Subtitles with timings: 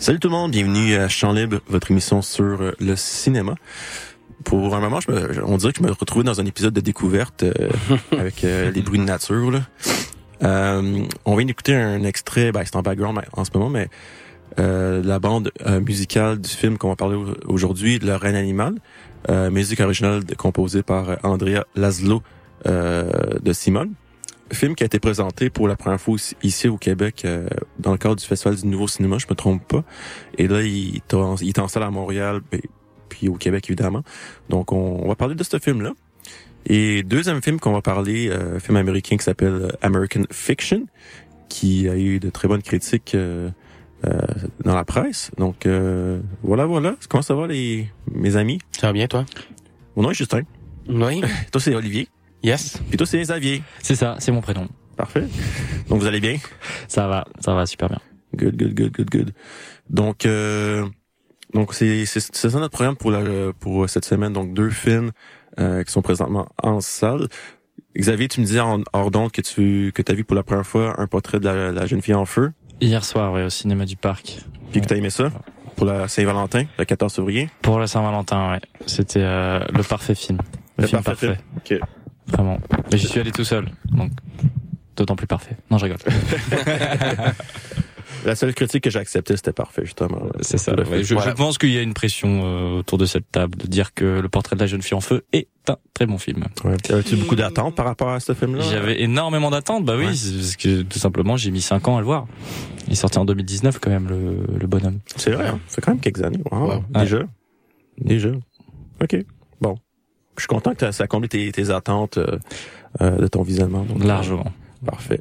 [0.00, 3.54] Salut tout le monde, bienvenue à Champ Libre, votre émission sur euh, le cinéma.
[4.44, 6.80] Pour un moment, je me, on dirait que je me retrouvais dans un épisode de
[6.80, 7.68] découverte euh,
[8.12, 9.50] avec euh, les bruits de nature.
[9.50, 9.60] Là.
[10.42, 13.88] Euh, on vient d'écouter un extrait, ben, c'est en background en ce moment, mais
[14.58, 15.52] euh, la bande
[15.86, 18.76] musicale du film qu'on va parler aujourd'hui, La Reine Animale,
[19.28, 22.22] euh, musique originale composée par Andrea Laszlo
[22.64, 23.92] de Simone
[24.52, 27.48] film qui a été présenté pour la première fois ici au Québec euh,
[27.78, 29.84] dans le cadre du Festival du Nouveau Cinéma, je me trompe pas.
[30.38, 32.60] Et là, il est en, il est en salle à Montréal, ben,
[33.08, 34.02] puis au Québec évidemment.
[34.48, 35.92] Donc, on, va parler de ce film-là.
[36.66, 40.86] Et deuxième film qu'on va parler, euh, film américain qui s'appelle euh, American Fiction,
[41.48, 43.50] qui a eu de très bonnes critiques euh,
[44.04, 44.20] euh
[44.64, 45.30] dans la presse.
[45.36, 45.66] Donc,
[46.42, 46.96] voilà, voilà.
[47.08, 48.58] Comment ça va, les mes amis?
[48.72, 49.24] Ça va bien, toi?
[49.96, 50.42] Mon nom est Justin.
[50.88, 51.22] Oui.
[51.52, 52.08] toi, c'est Olivier.
[52.42, 52.80] Yes.
[52.96, 53.62] Toi, c'est Xavier.
[53.82, 54.68] C'est ça, c'est mon prénom.
[54.96, 55.24] Parfait.
[55.88, 56.38] Donc, vous allez bien?
[56.88, 58.00] Ça va, ça va super bien.
[58.36, 59.32] Good, good, good, good, good.
[59.88, 60.86] Donc, euh,
[61.52, 64.32] donc c'est c'est ça notre programme pour la pour cette semaine.
[64.32, 65.10] Donc, deux films
[65.58, 67.28] euh, qui sont présentement en salle.
[67.96, 70.66] Xavier, tu me disais en hors d'onde que tu que as vu pour la première
[70.66, 72.52] fois un portrait de la, jeune fille en feu.
[72.80, 74.38] Hier soir, oui, au cinéma du parc.
[74.70, 75.30] Puis que t'as aimé ça?
[75.76, 77.50] Pour la Saint-Valentin, le 14 février?
[77.62, 78.60] Pour la Saint-Valentin, ouais.
[78.86, 80.38] C'était euh, le parfait film.
[80.78, 81.36] Le, film parfait.
[81.64, 81.80] Film.
[82.26, 82.58] Vraiment.
[82.90, 84.12] Mais j'y suis allé tout seul, donc
[84.96, 85.56] d'autant plus parfait.
[85.70, 85.98] Non, je rigole.
[88.24, 90.20] La seule critique que j'ai acceptée, c'était parfait, justement.
[90.42, 90.74] C'est ça.
[90.76, 93.94] je, je, pense qu'il y a une pression euh, autour de cette table de dire
[93.94, 96.44] que Le Portrait de la jeune fille en feu est un très bon film.
[96.64, 96.76] Ouais.
[96.90, 98.62] Avais-tu beaucoup d'attentes par rapport à ce film-là?
[98.70, 102.06] J'avais énormément d'attentes, bah oui, parce que tout simplement j'ai mis 5 ans à le
[102.06, 102.26] voir.
[102.86, 104.98] Il est sorti en 2019 quand même, le, le bonhomme.
[105.16, 105.60] C'est vrai, hein?
[105.66, 106.40] c'est quand même quelques années.
[106.50, 106.84] Wow.
[106.90, 107.20] Déjà,
[107.98, 108.30] déjà.
[109.02, 109.16] Ok.
[110.36, 112.38] Je suis content que ça a comblé tes, tes attentes euh,
[113.00, 113.82] euh, de ton visionnement.
[113.82, 114.52] Donc, Largement.
[114.84, 115.20] Parfait.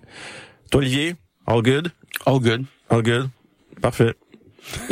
[0.72, 1.16] Toi, Olivier,
[1.46, 1.92] all good?
[2.26, 2.64] All good.
[2.90, 3.30] All good?
[3.82, 4.14] Parfait.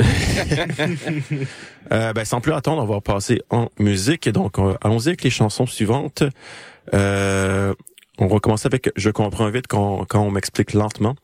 [1.91, 4.27] euh, ben, sans plus attendre, on va passer en musique.
[4.29, 6.23] Donc, allons-y avec les chansons suivantes.
[6.93, 7.73] Euh,
[8.17, 11.15] on va commencer avec Je comprends vite quand, quand on m'explique lentement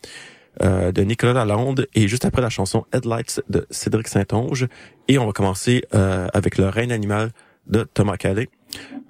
[0.62, 4.68] euh, de Nicolas Lalonde et juste après la chanson Headlights de Cédric Saint-Onge.
[5.08, 7.32] Et on va commencer euh, avec Le Reine animal
[7.68, 8.50] de Thomas Calais.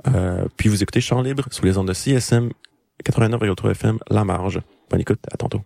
[0.07, 2.50] Euh, puis vous écoutez Chant libre sous les ondes de CSM
[3.03, 4.62] 89,3 FM La Marge.
[4.90, 5.62] Bonne écoute, à tantôt.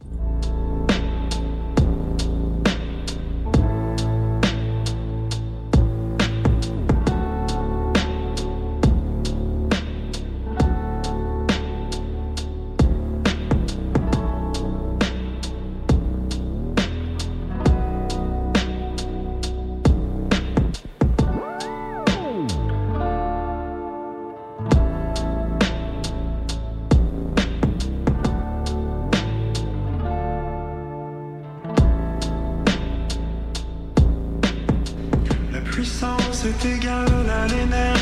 [36.39, 37.96] c'est égal à l'énergie.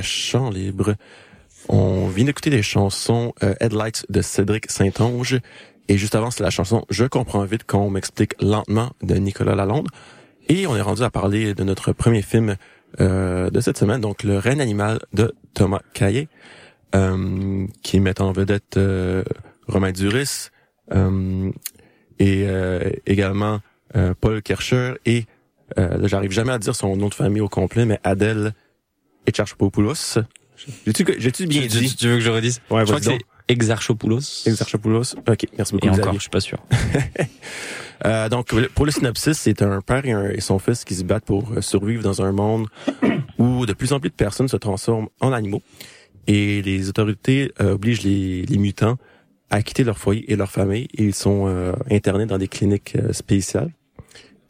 [0.00, 0.94] À Champ Libre.
[1.68, 5.40] On vient d'écouter les chansons euh, Headlights de Cédric Saint-Onge
[5.88, 9.88] et juste avant c'est la chanson Je comprends vite qu'on m'explique lentement de Nicolas Lalonde.
[10.48, 12.56] Et on est rendu à parler de notre premier film
[12.98, 16.28] euh, de cette semaine, donc Le Reine animal de Thomas Caillé,
[16.94, 19.22] euh, qui met en vedette euh,
[19.68, 20.48] Romain Duris
[22.18, 22.46] et
[23.06, 23.60] également
[24.20, 25.26] Paul Kercher et
[25.78, 28.52] euh, j'arrive jamais à dire son nom de famille au complet, mais Adèle
[29.26, 30.18] Echarchopoulos.
[30.86, 31.96] J'ai-tu bien dit?
[31.96, 32.60] Tu veux que je redise?
[32.70, 33.18] Ouais, je crois que c'est
[33.50, 34.46] Exarchopoulos.
[34.46, 35.16] Exarchopoulos.
[35.28, 35.88] Ok, merci beaucoup.
[35.88, 36.58] Et encore, je suis pas sûr.
[38.04, 41.24] euh, donc, pour le synopsis, c'est un père et, et, son fils qui se battent
[41.24, 42.68] pour euh, survivre dans un monde
[43.38, 45.62] où de plus en plus de personnes se transforment en animaux
[46.28, 48.98] et les autorités euh, obligent les, les, mutants
[49.50, 52.96] à quitter leur foyer et leur famille et ils sont euh, internés dans des cliniques
[53.10, 53.72] spéciales.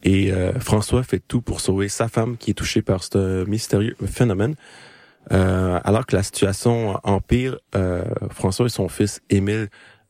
[0.03, 3.97] Et euh, François fait tout pour sauver sa femme qui est touchée par ce mystérieux
[4.07, 4.55] phénomène.
[5.33, 9.69] Euh, alors que la situation empire, euh, François et son fils Émile,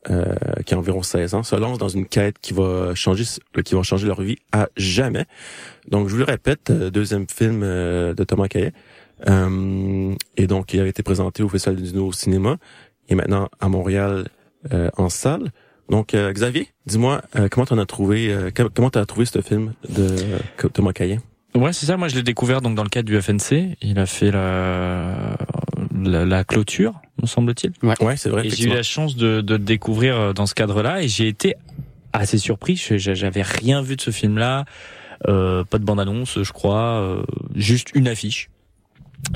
[0.09, 3.25] euh, qui a environ 16 ans, se lancent dans une quête qui va changer,
[3.65, 5.27] qui va changer leur vie à jamais.
[5.89, 8.73] Donc, je vous le répète, deuxième film de Thomas Caillet.
[9.27, 12.57] et donc, il avait été présenté au Festival du Nouveau Cinéma
[13.09, 14.29] et maintenant à Montréal
[14.97, 15.51] en salle.
[15.91, 19.75] Donc, euh, Xavier, dis-moi, euh, comment t'en as trouvé, euh, comment t'as trouvé ce film
[19.89, 20.15] de
[20.73, 21.19] Thomas Caillet?
[21.57, 21.97] Ouais, c'est ça.
[21.97, 23.77] Moi, je l'ai découvert donc dans le cadre du FNC.
[23.83, 25.37] Il a fait la
[26.03, 27.73] la, clôture, me semble-t-il.
[27.87, 28.47] Ouais, ouais c'est vrai.
[28.47, 31.57] Et j'ai eu la chance de, de le découvrir dans ce cadre-là, et j'ai été
[32.13, 32.77] assez surpris.
[32.77, 34.65] J'avais rien vu de ce film-là.
[35.29, 37.25] Euh, pas de bande-annonce, je crois.
[37.57, 38.49] juste une affiche.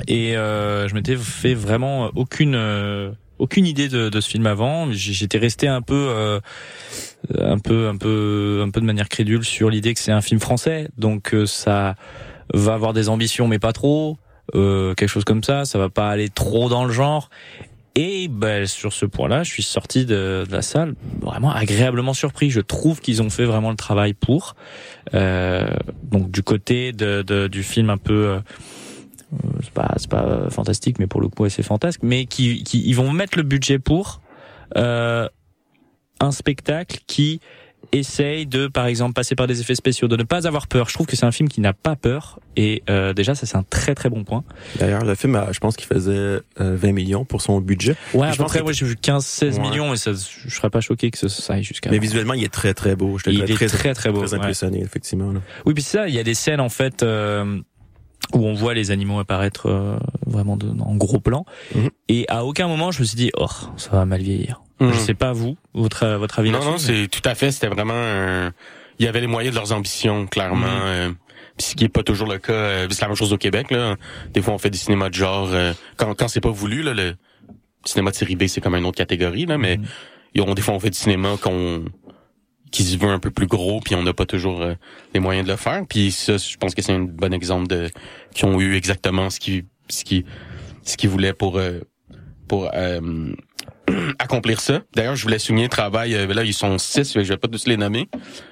[0.07, 2.55] Et je m'étais fait vraiment aucune
[3.39, 4.91] aucune idée de, de ce film avant.
[4.91, 6.39] J'étais resté un peu, euh,
[7.39, 10.39] un peu, un peu, un peu de manière crédule sur l'idée que c'est un film
[10.39, 11.95] français, donc euh, ça
[12.53, 14.17] va avoir des ambitions, mais pas trop,
[14.53, 15.65] euh, quelque chose comme ça.
[15.65, 17.29] Ça va pas aller trop dans le genre.
[17.97, 22.49] Et ben, sur ce point-là, je suis sorti de, de, la salle vraiment agréablement surpris.
[22.49, 24.55] Je trouve qu'ils ont fait vraiment le travail pour.
[25.13, 25.69] Euh,
[26.03, 28.39] donc du côté de, de, du film un peu euh,
[29.63, 32.95] c'est pas c'est pas fantastique mais pour le coup c'est fantasque mais qui, qui ils
[32.95, 34.21] vont mettre le budget pour
[34.77, 35.27] euh,
[36.19, 37.39] un spectacle qui
[37.91, 40.89] essaye de, par exemple, passer par des effets spéciaux, de ne pas avoir peur.
[40.89, 43.57] Je trouve que c'est un film qui n'a pas peur, et euh, déjà, ça c'est
[43.57, 44.43] un très très bon point.
[44.79, 47.95] D'ailleurs, le film, je pense qu'il faisait euh, 20 millions pour son budget.
[48.13, 51.11] Ouais, à peu près, moi j'ai vu 15-16 millions, et ça, je serais pas choqué
[51.11, 51.89] que ça aille jusqu'à...
[51.91, 53.17] Mais visuellement, il est très très beau.
[53.17, 54.25] Je il est très très, très beau.
[54.25, 55.31] Très impressionné, effectivement.
[55.31, 55.41] Là.
[55.65, 57.03] Oui, puis ça, il y a des scènes, en fait...
[57.03, 57.59] Euh,
[58.33, 61.45] où on voit les animaux apparaître euh, vraiment de, en gros plan.
[61.73, 61.89] Mhm.
[62.09, 64.61] Et à aucun moment je me suis dit oh ça va mal vieillir.
[64.79, 64.93] Je mhm.
[64.93, 66.51] sais pas vous votre votre avis.
[66.51, 68.49] Non non c'est tout à fait c'était vraiment
[68.99, 70.65] il y avait les moyens de leurs ambitions clairement.
[70.65, 70.85] Mhm.
[70.85, 71.11] Euh,
[71.57, 72.51] ce qui est pas toujours le cas.
[72.51, 73.95] Euh, c'est la même chose au Québec là.
[74.33, 75.49] Des fois on fait des cinémas de genre
[75.97, 77.15] quand quand c'est pas voulu là le
[77.85, 79.79] cinéma de série B c'est comme une autre catégorie là mais
[80.37, 81.85] ont des fois on fait du cinéma qu'on
[82.75, 84.73] qui se veut un peu plus gros, puis on n'a pas toujours euh,
[85.13, 85.83] les moyens de le faire.
[85.87, 87.89] Puis ça, je pense que c'est un bon exemple de
[88.33, 90.25] qui ont eu exactement ce qui ce qui
[90.83, 91.79] ce qu'ils voulaient pour euh,
[92.49, 93.31] pour euh,
[94.19, 94.81] accomplir ça.
[94.93, 96.11] D'ailleurs, je voulais souligner le travail.
[96.11, 97.13] là, ils sont six.
[97.13, 98.09] Je vais pas tous les nommer.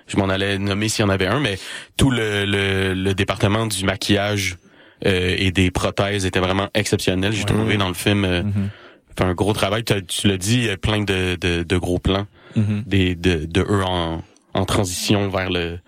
[0.08, 1.60] Je m'en allais nommer s'il y en avait un, mais
[1.98, 4.58] tout le, le, département du maquillage
[5.02, 7.34] et des prothèses était vraiment exceptionnel.
[7.34, 8.70] J'ai trouvé dans le film mm-hmm.
[9.18, 9.84] Fait un gros travail.
[9.84, 12.28] Tu l'as dit, plein de, de, de gros plans.
[12.56, 12.84] Mm-hmm.
[12.86, 14.22] des, de, de eux en,
[14.54, 15.80] en transition vers le,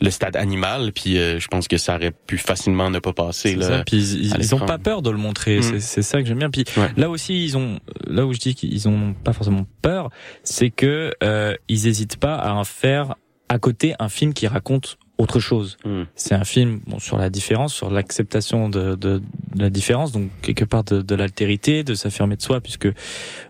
[0.00, 3.54] le stade animal puis euh, je pense que ça aurait pu facilement ne pas passer
[3.54, 5.80] là puis ils, ils ont pas peur de le montrer mm.
[5.80, 6.64] c'est ça que j'aime bien puis
[6.96, 10.10] là aussi ils ont là où je dis qu'ils ont pas forcément peur
[10.42, 13.14] c'est que euh, ils hésitent pas à en faire
[13.48, 15.76] à côté un film qui raconte autre chose.
[15.84, 16.02] Mm.
[16.14, 19.20] C'est un film bon, sur la différence, sur l'acceptation de, de,
[19.54, 22.88] de, la différence, donc quelque part de, de l'altérité, de s'affirmer de soi, puisque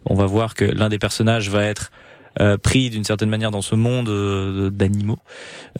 [0.06, 1.90] on va voir que l'un des personnages va être
[2.40, 5.18] euh, pris d'une certaine manière dans ce monde euh, d'animaux.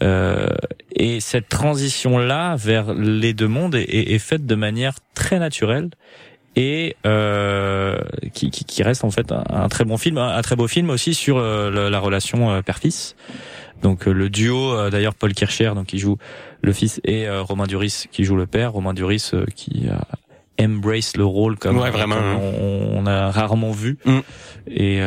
[0.03, 0.49] Euh,
[0.93, 5.89] et cette transition-là vers les deux mondes est, est, faite de manière très naturelle
[6.57, 7.97] et euh,
[8.33, 11.13] qui, qui, qui, reste en fait un, très bon film, un, très beau film aussi
[11.13, 13.15] sur la, relation père-fils.
[13.81, 16.17] Donc le duo, d'ailleurs Paul Kircher, donc qui joue
[16.61, 18.73] le fils, et Romain Duris qui joue le père.
[18.73, 19.87] Romain Duris qui
[20.61, 22.39] embrace le rôle comme, vraiment, hein.
[22.93, 23.97] on, a rarement vu.
[24.05, 24.19] Mm.
[24.67, 24.99] Et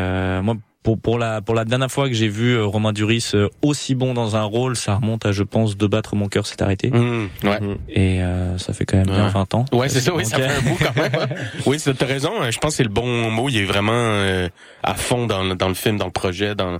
[0.42, 3.48] moi, pour pour la pour la dernière fois que j'ai vu euh, Romain Duris euh,
[3.62, 6.62] aussi bon dans un rôle, ça remonte à je pense de battre mon cœur s'est
[6.62, 6.90] arrêté.
[6.90, 7.58] Mmh, ouais.
[7.88, 9.64] Et euh, ça fait quand même bien 20 ans.
[9.72, 11.12] Ouais, c'est ça, oui, ça fait un bout quand même.
[11.14, 11.34] Hein.
[11.66, 12.50] oui, t'as raison, hein.
[12.50, 14.36] je pense que c'est le bon mot, il est vraiment
[14.82, 16.78] à fond dans dans le film, dans le projet, dans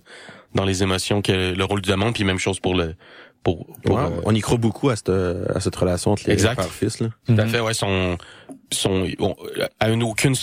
[0.55, 2.95] dans les émotions que le rôle du demande puis même chose pour le
[3.43, 6.33] pour, pour Ouais, euh, on y croit beaucoup à cette, à cette relation entre les
[6.33, 6.63] Exact.
[6.63, 7.09] fils là.
[7.27, 7.49] Tout à Mhm.
[7.49, 8.17] fait, ouais, son,
[8.73, 9.35] son, on-
[9.81, 10.35] à une aucune,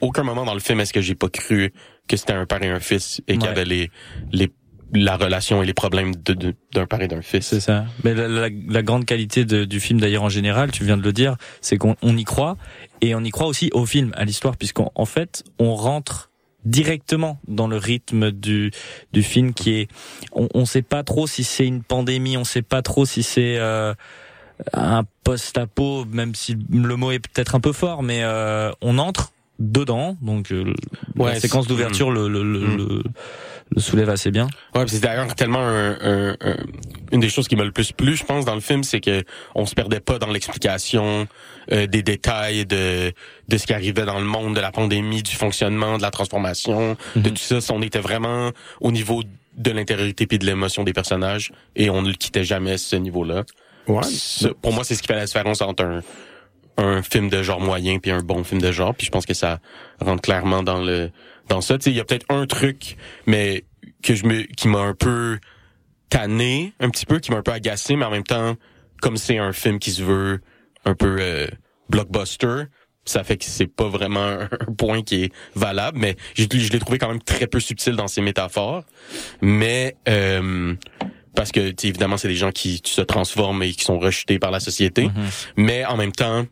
[0.00, 1.72] aucun moment dans le film est-ce que j'ai pas cru
[2.08, 3.90] que c'était un père et un fils et qu'il y avait les,
[4.32, 4.52] les,
[4.92, 7.46] la relation et les problèmes de, de- d'un père et d'un fils?
[7.46, 7.86] C'est ça.
[8.04, 11.02] Mais la, la- la grande qualité de- du film d'ailleurs en général, tu viens de
[11.02, 12.56] le dire, c'est qu'on on y croit
[13.00, 16.30] et on y croit aussi au film, à l'histoire, puisqu'en en fait on rentre
[16.66, 18.72] directement dans le rythme du
[19.12, 19.88] du film qui est
[20.32, 23.56] on, on sait pas trop si c'est une pandémie, on sait pas trop si c'est
[23.58, 23.94] euh,
[24.72, 29.32] un post-apo, même si le mot est peut-être un peu fort, mais euh, on entre
[29.58, 30.74] dedans, donc euh,
[31.16, 32.76] Ouais, la séquence d'ouverture le, le, le, Mm.
[32.76, 33.02] le-
[33.74, 34.46] le soulève assez bien.
[34.74, 36.56] Ouais, c'est d'ailleurs tellement un, un- un-
[37.10, 39.24] une des choses qui m'a le plus plu, je pense, dans le film, c'est que
[39.54, 41.26] on se perdait pas dans l'explication
[41.72, 43.12] euh, des détails de
[43.48, 46.96] de ce qui arrivait dans le monde, de la pandémie, du fonctionnement, de la transformation,
[47.16, 47.34] de Mhm.
[47.34, 47.72] tout ça.
[47.74, 49.22] On était vraiment au niveau
[49.56, 53.44] de l'intériorité puis de l'émotion des personnages et on ne le quittait jamais ce niveau-là.
[53.88, 54.02] Ouais.
[54.04, 56.02] Ce- pour moi, c'est ce qui fait la différence entre un
[56.76, 59.34] un film de genre moyen puis un bon film de genre puis je pense que
[59.34, 59.60] ça
[60.00, 61.10] rentre clairement dans le
[61.48, 61.78] dans ça.
[61.78, 63.64] Tu sais il y a peut-être un truc mais
[64.02, 65.38] que je me qui m'a un peu
[66.08, 68.56] tanné un petit peu qui m'a un peu agacé mais en même temps
[69.00, 70.40] comme c'est un film qui se veut
[70.84, 71.46] un peu euh,
[71.90, 72.64] blockbuster
[73.06, 76.78] ça fait que c'est pas vraiment un point qui est valable mais je, je l'ai
[76.78, 78.84] trouvé quand même très peu subtil dans ses métaphores.
[79.40, 80.74] Mais euh,
[81.34, 84.38] parce que tu sais, évidemment c'est des gens qui se transforment et qui sont rejetés
[84.38, 85.06] par la société.
[85.06, 85.12] Mhm.
[85.56, 86.46] mais en même temps,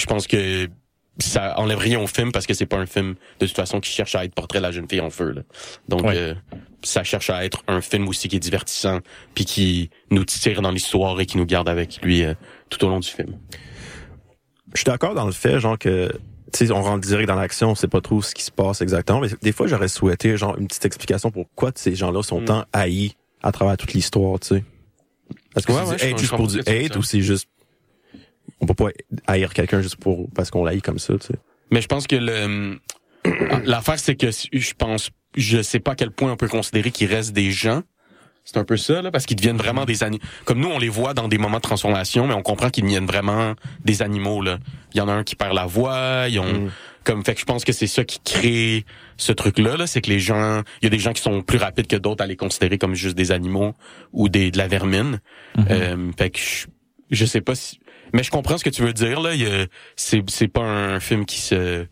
[0.00, 0.68] je pense que
[1.18, 3.90] ça enlève rien au film parce que c'est pas un film de toute façon qui
[3.90, 5.30] cherche à être portrait de la jeune fille en feu.
[5.32, 5.42] Là.
[5.88, 6.16] Donc Ouais.
[6.16, 6.34] euh,
[6.82, 9.00] ça cherche à être un film aussi qui est divertissant
[9.34, 12.34] puis qui nous tire dans l'histoire et qui nous garde avec lui euh,
[12.70, 13.36] tout au long du film.
[14.72, 16.10] Je suis d'accord dans le fait, genre que
[16.52, 18.80] tu sais, on rentre direct dans l'action, on sait pas trop ce qui se passe
[18.80, 22.44] exactement, mais des fois j'aurais souhaité genre une petite explication pourquoi ces gens-là sont Mm.
[22.46, 24.64] tant haïs à travers toute l'histoire, tu sais.
[25.56, 27.20] Est-ce que Ouais, c'est ouais, du je- hate je juste pour du hate ou c'est
[27.20, 27.48] juste
[28.60, 28.90] on peut pas
[29.26, 31.34] haïr quelqu'un juste pour parce qu'on l'haït comme ça, tu sais.
[31.70, 32.78] Mais je pense que le
[33.64, 37.08] l'affaire c'est que je pense je sais pas à quel point on peut considérer qu'il
[37.08, 37.82] reste des gens.
[38.42, 40.24] C'est un peu ça là parce qu'ils deviennent vraiment des animaux.
[40.44, 43.06] Comme nous on les voit dans des moments de transformation mais on comprend qu'ils deviennent
[43.06, 44.58] vraiment des animaux là.
[44.94, 46.70] Il y en a un qui perd la voix, ils ont Mm.
[47.04, 48.84] comme fait que je pense que c'est ça qui crée
[49.16, 51.42] ce truc là là, c'est que les gens il y a des gens qui sont
[51.42, 53.74] plus rapides que d'autres à les considérer comme juste des animaux
[54.12, 55.20] ou des de la vermine.
[55.56, 55.66] Mhm.
[55.70, 56.66] Euh, fait que je,
[57.10, 57.78] je sais pas si
[58.12, 59.30] mais je comprends ce que tu veux dire là,
[59.96, 61.86] c'est c'est pas un film qui se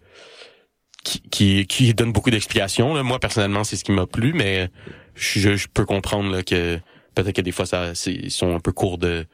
[1.04, 3.02] qui, qui, qui donne beaucoup d'explications.
[3.02, 4.68] Moi, personnellement, c'est ce qui m'a plu, mais
[5.14, 6.78] je, je peux comprendre là, que
[7.14, 9.24] peut-être que des fois, ça, c'est- ils sont un peu courts de,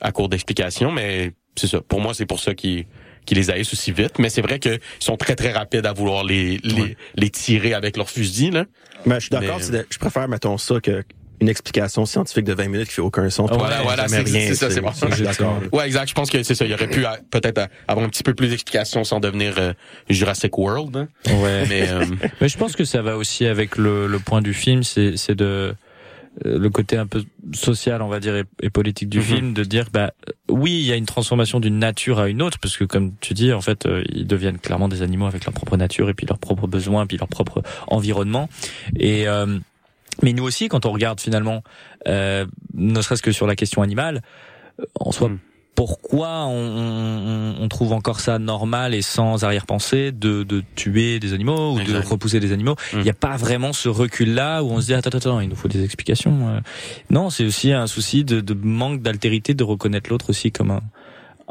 [0.00, 1.80] à court d'explications, mais c'est ça.
[1.80, 2.86] Pour moi, c'est pour ça qu'ils
[3.24, 4.20] qu'ils les haïssent aussi vite.
[4.20, 6.96] Mais c'est vrai qu'ils sont très, très rapides à vouloir les, les, Ouais.
[7.16, 8.52] les tirer avec leur fusil.
[8.52, 8.66] Là.
[9.04, 11.02] Mais je suis d'accord, je préfère mettons ça que
[11.40, 13.50] une explication scientifique de 20 minutes qui fait aucun sens.
[13.52, 14.90] Voilà, Ouais, voilà, jamais c'est- rien, c'est ça, c'est bon.
[15.08, 15.60] Je suis d'accord.
[15.72, 16.08] Ouais, exact.
[16.08, 16.64] Je pense que c'est ça.
[16.64, 19.72] Il aurait pu euh, peut-être euh, avoir un petit peu plus d'explications sans devenir euh,
[20.08, 20.96] Jurassic World.
[20.96, 21.08] hein.
[21.42, 21.64] Ouais.
[21.68, 22.04] Mais euh,
[22.40, 25.34] Mais je pense que ça va aussi avec le, le point du film, c'est c'est
[25.34, 25.74] de
[26.44, 27.22] euh, le côté un peu
[27.54, 29.24] social, on va dire, et, politique du Mhm.
[29.24, 30.12] film, de dire, bah
[30.50, 33.32] oui, il y a une transformation d'une nature à une autre, parce que comme tu
[33.32, 36.26] dis, en fait, euh, ils deviennent clairement des animaux avec leur propre nature et puis
[36.26, 38.50] leurs propres besoins, et puis leur propre environnement.
[38.98, 39.58] Et euh,
[40.22, 41.62] mais nous aussi, quand on regarde finalement,
[42.08, 44.22] euh, ne serait-ce que sur la question animale,
[45.00, 45.38] en soi, Mhm.
[45.74, 51.34] pourquoi on, on, on trouve encore ça normal et sans arrière-pensée de, de tuer des
[51.34, 52.76] animaux ou de repousser des animaux?
[52.94, 55.48] Il n'y a pas vraiment ce recul-là où on se dit attends, attends, attends, il
[55.48, 56.48] nous faut des explications.
[56.48, 56.60] euh.
[57.10, 60.80] Non, c'est aussi un souci de, de manque d'altérité, de reconnaître l'autre aussi comme un,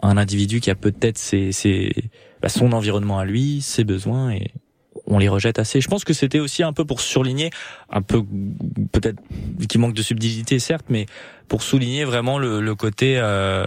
[0.02, 1.92] un individu qui a peut-être ses, ses,
[2.42, 4.52] bah, son environnement à lui, ses besoins et
[5.08, 5.82] on les rejette assez.
[5.82, 7.50] Je pense que c'était aussi un peu pour surligner,
[7.90, 8.24] un peu
[8.92, 9.20] peut-être
[9.70, 11.06] qui manque de subtilité certes, mais
[11.48, 13.66] pour souligner vraiment le, le côté euh,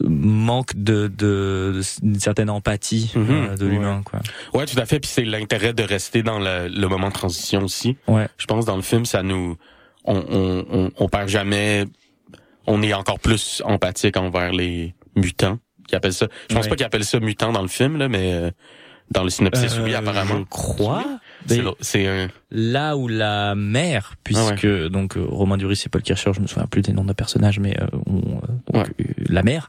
[0.00, 3.26] manque de, de, d'une certaine empathie Mhm.
[3.30, 3.70] euh, de Ouais.
[3.72, 4.02] l'humain.
[4.04, 4.20] Quoi.
[4.54, 5.00] Ouais, tout à fait.
[5.00, 7.96] Puis c'est l'intérêt de rester dans le, le moment de transition aussi.
[8.06, 8.26] Ouais.
[8.38, 9.56] Je pense dans le film, ça nous,
[10.04, 11.84] on, on, on, on perd jamais.
[12.66, 15.58] On est encore plus empathique envers les mutants.
[15.88, 16.28] Qui appellent ça.
[16.48, 16.70] Je pense Ouais.
[16.70, 18.50] pas qu'ils appellent ça mutant dans le film là, mais euh,
[19.12, 20.38] dans le synopsis, oui, Euh, apparemment.
[20.38, 21.04] Je crois.
[21.46, 26.30] C'est l'autre- C'est là où la mère, puisque donc euh, Romain Duris et Paul Kircher,
[26.34, 28.40] je me souviens plus des noms de personnages, mais euh, on, euh,
[28.72, 29.68] donc, euh, la mère,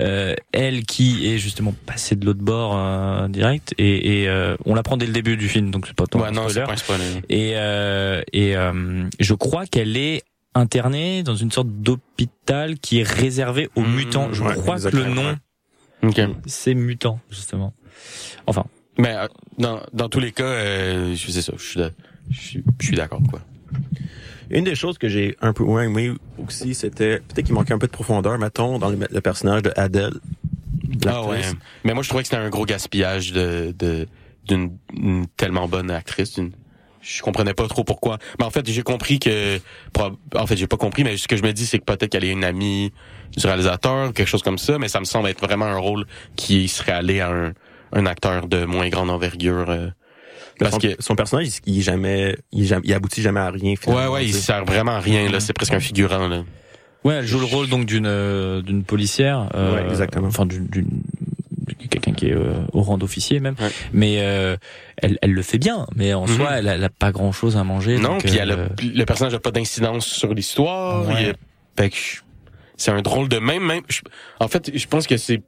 [0.00, 4.74] euh, elle qui est justement passée de l'autre bord euh, direct, et, et euh, on
[4.74, 6.66] l'apprend dès le début du film, donc c'est pas tant Ouais, non, spoiler.
[6.66, 7.04] pas spoiler.
[7.28, 10.22] Et, euh, et euh, je crois qu'elle est
[10.54, 14.28] internée dans une sorte d'hôpital qui est réservé aux Mmh, mutants.
[14.32, 15.36] Je crois que le nom
[16.02, 16.08] ouais.
[16.08, 16.20] Ok.
[16.46, 17.74] c'est mutant justement.
[18.46, 18.64] Enfin,
[19.00, 19.26] Mais euh,
[19.58, 21.52] dans, dans tous les cas, euh, je sais ça.
[21.56, 21.90] Je
[22.78, 23.40] suis, d'accord quoi.
[24.50, 27.78] Une des choses que j'ai un peu moins aimé aussi, c'était peut-être qu'il manquait un
[27.78, 30.20] peu de profondeur, mettons, dans le, le personnage de Adele.
[31.06, 31.40] Ah ouais.
[31.84, 34.06] Mais moi, je trouvais que c'était un gros gaspillage de de-
[34.48, 36.38] d'une une tellement bonne actrice.
[37.00, 38.18] Je comprenais pas trop pourquoi.
[38.38, 39.58] Mais en fait, j'ai compris que...
[40.34, 42.24] En fait, j'ai pas compris, mais ce que je me dis, c'est que peut-être qu'elle
[42.24, 42.92] est une amie
[43.34, 46.04] du réalisateur, quelque chose comme ça, mais ça me semble être vraiment un rôle
[46.36, 47.54] qui serait allé à un,
[47.92, 49.66] un acteur de moins grande envergure.
[49.70, 49.88] euh,
[50.58, 50.88] parce son, que...
[50.98, 53.70] son personnage, il, il jamais, il, jamais- il aboutit jamais à rien.
[53.70, 54.40] Ouais, Finalement, ouais, il tu sais.
[54.40, 55.40] sert vraiment à rien, là.
[55.40, 56.44] C'est presque un figurant, là.
[57.02, 59.48] Ouais, elle joue le rôle donc d'une euh, d'une policière.
[59.54, 60.28] euh, Ouais, exactement.
[60.28, 61.02] Enfin, d'une d'une-
[61.88, 63.54] quelqu'un qui est euh, au rang d'officier même.
[63.58, 63.70] Ouais.
[63.94, 64.56] Mais euh,
[64.98, 65.86] elle, elle le fait bien.
[65.96, 66.36] Mais en Mhm.
[66.36, 67.96] soi, elle a, elle a pas grand chose à manger.
[67.98, 71.08] Non, donc, puis elle a- euh, le personnage n'a pas d'incidence sur l'histoire.
[71.08, 71.32] Ouais.
[71.78, 71.90] Il
[72.76, 73.64] c'est un drôle de même.
[73.64, 74.00] même je-
[74.38, 75.42] en fait, je pense que c'est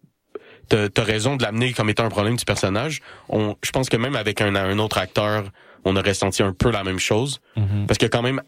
[0.89, 3.01] t'as as raison de l'amener comme étant un problème du personnage.
[3.29, 5.45] On, je pense que même avec un, un autre acteur,
[5.85, 7.41] on aurait senti un peu la même chose.
[7.57, 7.87] mhm.
[7.87, 8.43] Parce que quand même,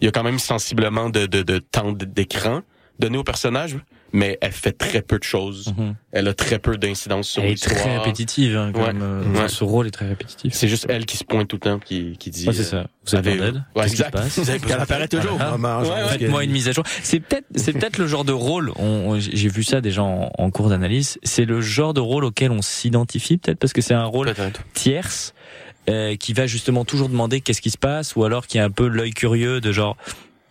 [0.00, 2.62] il y a quand même sensiblement de, de, de temps d'écran
[2.98, 3.76] donné au personnage,
[4.12, 5.72] mais elle fait très peu de choses.
[5.76, 5.94] Mhm.
[6.12, 7.76] Elle a très peu d'incidence sur Elle est l'histoire.
[7.80, 8.56] très répétitive.
[8.56, 8.92] Hein, comme, Ouais.
[9.40, 10.54] euh, Ce rôle est très répétitif.
[10.54, 12.46] C'est juste elle qui se pointe tout le temps, qui, qui dit.
[12.46, 12.86] Ouais, c'est ça.
[13.06, 14.10] Vous avez avez- besoin d'aide Ouais, Qu'est-ce qui se exact.
[14.12, 14.38] passe?
[14.38, 15.38] Vous avez besoin Elle apparaît toujours.
[15.38, 16.84] Parce que- Faites-moi une mise à jour.
[17.02, 18.72] C'est peut-être, c'est peut-être le genre de rôle.
[19.18, 21.18] J'ai vu ça déjà en, en cours d'analyse.
[21.22, 24.32] C'est le genre de rôle auquel on s'identifie peut-être parce que c'est un rôle
[24.74, 25.34] tierce
[25.88, 28.70] euh, qui va justement toujours demander qu'est-ce qui se passe ou alors qui a un
[28.70, 29.96] peu l'œil curieux de genre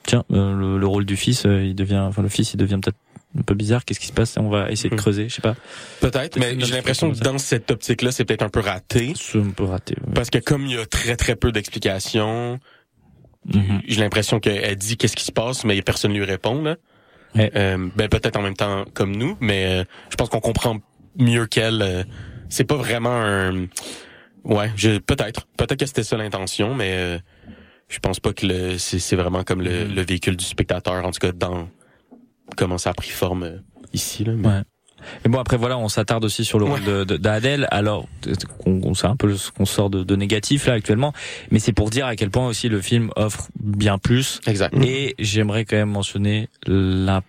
[0.06, 2.80] tiens euh, le, le rôle du fils euh, il devient enfin le fils il devient
[2.82, 2.98] peut-être
[3.38, 4.36] un peu bizarre qu'est-ce qui se passe?
[4.38, 5.00] On va essayer de Mhm.
[5.02, 5.56] creuser je sais pas
[6.02, 9.14] Peut-être, mais j'ai l'impression que dans cette optique-là, c'est peut-être un peu raté.
[9.16, 9.96] c'est un peu raté.
[10.14, 12.60] Parce que comme il y a très très peu d'explications,
[13.54, 13.82] Mhm.
[13.88, 16.62] j'ai l'impression qu'elle dit qu'est-ce qui se passe, mais personne lui répond.
[16.64, 16.78] Là.
[17.36, 17.52] Ouais.
[17.56, 20.78] Euh, ben peut-être en même temps comme nous, mais euh, je pense qu'on comprend
[21.18, 21.82] mieux qu'elle.
[21.82, 22.04] euh,
[22.50, 23.68] c'est pas vraiment un.
[24.46, 27.20] Ouais, je peut-être, peut-être que c'était ça l'intention, mais
[27.90, 29.96] je pense pas que le c'est vraiment comme le, Mhm.
[29.96, 31.68] le véhicule du spectateur, en tout cas dans
[32.58, 33.58] comment ça a pris forme euh,
[33.94, 34.24] ici.
[34.24, 34.62] Là, mais- Ouais.
[35.24, 38.08] Mais bon après voilà on s'attarde aussi sur le rôle de- de- d'Adèle alors
[38.66, 41.14] on, sait un peu ce qu'on sort de, de négatif là actuellement
[41.52, 44.74] mais c'est pour dire à quel point aussi le film offre bien plus Exact.
[44.84, 46.50] et j'aimerais quand même mentionner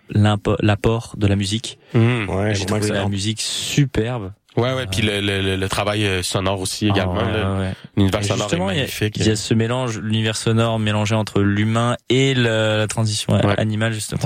[0.09, 2.29] l'apport de la musique Mhm.
[2.29, 6.23] Ouais, j'ai trouvé la musique superbe Ouais, ouais, puis le, le, le, le travail euh,
[6.23, 7.17] sonore aussi également.
[7.19, 7.73] Ah, ouais, ouais, ouais.
[7.95, 9.17] L'univers sonore est justement, il y a- magnifique.
[9.17, 13.59] Il y a ce mélange, l'univers sonore mélangé entre l'humain et le- la transition Ouais.
[13.59, 14.19] animale, justement.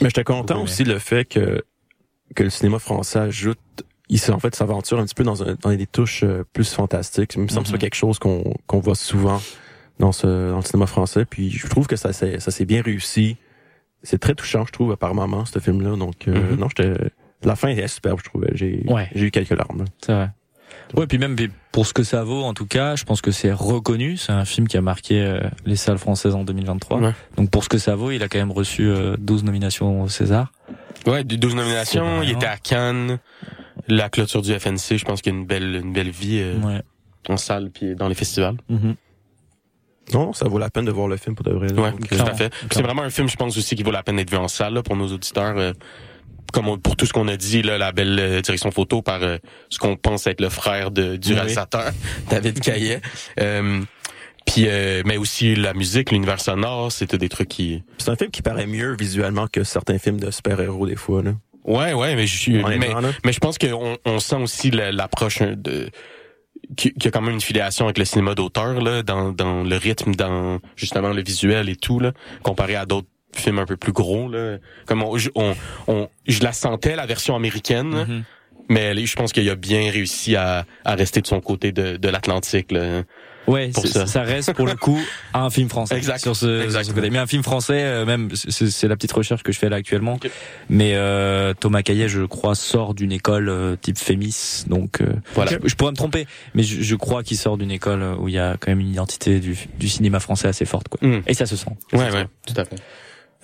[0.00, 1.62] Mais j'étais content aussi le fait que
[2.34, 3.58] que le cinéma français ajoute,
[4.10, 7.34] il en fait s'aventure un petit peu dans, un, dans des touches euh, plus fantastiques.
[7.36, 7.74] Il me semble que Mhm.
[7.74, 9.40] c'est quelque chose qu'on qu'on voit souvent
[9.98, 11.24] dans ce dans le cinéma français.
[11.24, 13.36] Puis je trouve que ça s'est ça s'est bien réussi.
[14.02, 15.96] C'est très touchant, je trouve, par moment ce film-là.
[15.96, 16.56] Donc euh, Mhm.
[16.60, 16.92] non, j'étais
[17.42, 18.50] la fin est superbe, je trouvais.
[18.54, 19.08] J'ai Ouais.
[19.14, 19.84] j'ai eu quelques larmes.
[20.04, 20.30] C'est vrai.
[20.94, 21.36] Ouais, puis même
[21.72, 24.16] pour ce que ça vaut, en tout cas, je pense que c'est reconnu.
[24.16, 26.98] C'est un film qui a marqué euh, les salles françaises en 2023.
[27.00, 27.12] Ouais.
[27.36, 30.08] Donc pour ce que ça vaut, il a quand même reçu euh, 12 nominations au
[30.08, 30.52] César.
[31.06, 33.18] Ouais, 12 nominations, il était à Cannes.
[33.86, 36.58] La clôture du FNC, je pense qu'il y a une belle, une belle vie euh,
[36.60, 36.82] Ouais.
[37.28, 38.56] en salle puis dans les festivals.
[38.68, 38.94] Mhm.
[40.14, 41.70] Non, ça vaut la peine de voir le film pour de vrai.
[41.72, 42.52] Ouais, tout à fait.
[42.70, 44.72] C'est vraiment un film, je pense aussi, qui vaut la peine d'être vu en salle
[44.74, 45.56] là, pour nos auditeurs.
[45.58, 45.72] euh,
[46.52, 49.22] comme on- pour tout ce qu'on a dit, là, la belle euh, direction photo par
[49.22, 49.38] euh,
[49.70, 51.34] ce qu'on pense être le frère de, du Oui.
[51.34, 51.90] réalisateur,
[52.30, 53.00] David Caillet.
[53.40, 53.80] Euh,
[54.46, 57.82] puis, euh, mais aussi la musique, l'univers sonore, c'était des trucs qui...
[57.98, 61.22] C'est un film qui paraît mieux visuellement que certains films de super-héros des fois.
[61.22, 61.32] Là.
[61.64, 62.62] Ouais, ouais, mais je suis...
[62.64, 62.78] Mais,
[63.24, 65.90] mais je pense qu'on on sent aussi la- l'approche hein, de...
[66.76, 69.76] Qu'il y a quand même une filiation avec le cinéma d'auteur, là, dans, dans le
[69.76, 73.06] rythme, dans justement le visuel et tout, là, comparé à d'autres
[73.40, 74.58] films un peu plus gros, là.
[74.86, 75.54] Comme on, je- on,
[75.86, 78.22] on- je la sentais, la version américaine, Mhm.
[78.68, 82.08] mais je pense qu'il a bien réussi à, à rester de son côté de, de
[82.08, 83.02] l'Atlantique, là.
[83.46, 84.06] Ouais, ça.
[84.06, 84.22] ça.
[84.24, 85.00] reste pour le coup
[85.32, 85.96] un film français.
[85.96, 86.18] Exact.
[86.18, 87.08] Sur ce, sur ce côté.
[87.08, 90.20] Mais un film français, euh, même, c'est la petite recherche que je fais là actuellement.
[90.68, 95.52] Mais euh, Thomas Caillet, je crois, sort d'une école euh, type Fémis, donc euh, Voilà.
[95.52, 98.28] je, je pourrais me tromper, mais je, je crois qu'il sort d'une école euh, où
[98.28, 101.00] il y a quand même une identité du, du cinéma français assez forte, quoi.
[101.08, 101.22] Mm.
[101.26, 101.70] Et ça se sent.
[101.94, 102.76] Ouais, ouais, tout à fait.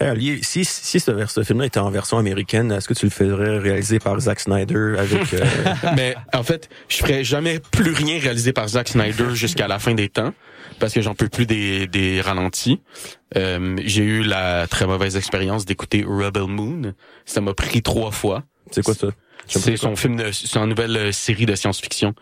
[0.01, 3.11] Eh, Ali, si, si ce, ce film-là était en version américaine, est-ce que tu le
[3.11, 5.33] ferais réaliser par Zack Snyder avec...
[5.35, 5.45] euh,
[5.97, 9.95] mais en fait, je ferais jamais plus rien réalisé par Zack Snyder jusqu'à la fin
[9.95, 10.35] des temps
[10.81, 12.81] parce que j'en peux plus des, des ralentis.
[13.37, 16.95] Euh, j'ai eu la très mauvaise expérience d'écouter Rebel Moon.
[17.25, 18.43] Ça m'a pris trois fois.
[18.73, 19.09] c'est quoi ça?
[19.47, 22.15] C'est son film, de, c'est une nouvelle euh, série de science-fiction.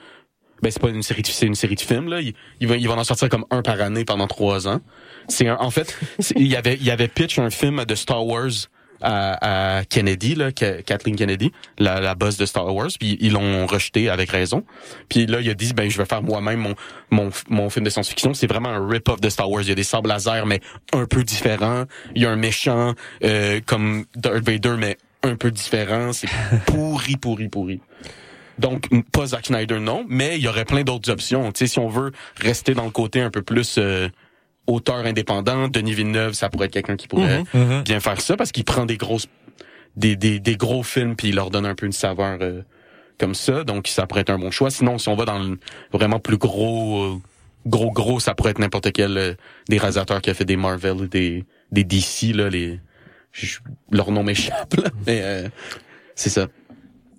[0.63, 2.21] Ben c'est pas une série, de- c'est une série de films là.
[2.21, 4.81] Il, il va, il va en sortir comme un par année pendant trois ans.
[5.29, 5.97] C'est en fait,
[6.37, 8.69] il y avait, il y avait pitch un film de Star Wars
[9.03, 13.67] à, à Kennedy, là, Kathleen Kennedy, la, la boss de Star Wars, puis ils l'ont
[13.67, 14.65] rejeté avec raison.
[15.09, 16.75] Puis là, il a dit, ben je vais faire moi-même mon,
[17.11, 18.35] mon, mon film de science-fiction.
[18.35, 19.63] C'est vraiment un rip-off de Star Wars.
[19.63, 20.61] Il y a des sables laser, mais
[20.93, 21.85] un peu différents.
[22.15, 26.13] Il y a un méchant euh, comme Darth Vader, mais un peu différent.
[26.13, 26.29] C'est
[26.67, 27.81] pourri, pourri, pourri.
[28.59, 31.51] Donc, pas Zack Snyder, non, mais il y aurait plein d'autres options.
[31.53, 34.09] Tu sais, si on veut rester dans le côté un peu plus euh,
[34.67, 37.83] auteur indépendant, Denis Villeneuve, ça pourrait être quelqu'un qui pourrait Mhm, mhm.
[37.83, 39.27] bien faire ça parce qu'il prend des grosses
[39.97, 42.63] des, des, des gros films puis il leur donne un peu une saveur euh,
[43.19, 43.65] comme ça.
[43.65, 44.71] Donc ça pourrait être un bon choix.
[44.71, 45.59] Sinon si on va dans le
[45.93, 47.17] vraiment plus gros euh,
[47.67, 49.35] gros gros ça pourrait être n'importe quel euh,
[49.69, 52.81] des réalisateurs qui a fait des Marvel ou des des DC là les
[53.33, 53.59] je-
[53.91, 54.75] leur nom m'échappe
[55.07, 55.49] mais euh,
[56.15, 56.49] c'est ça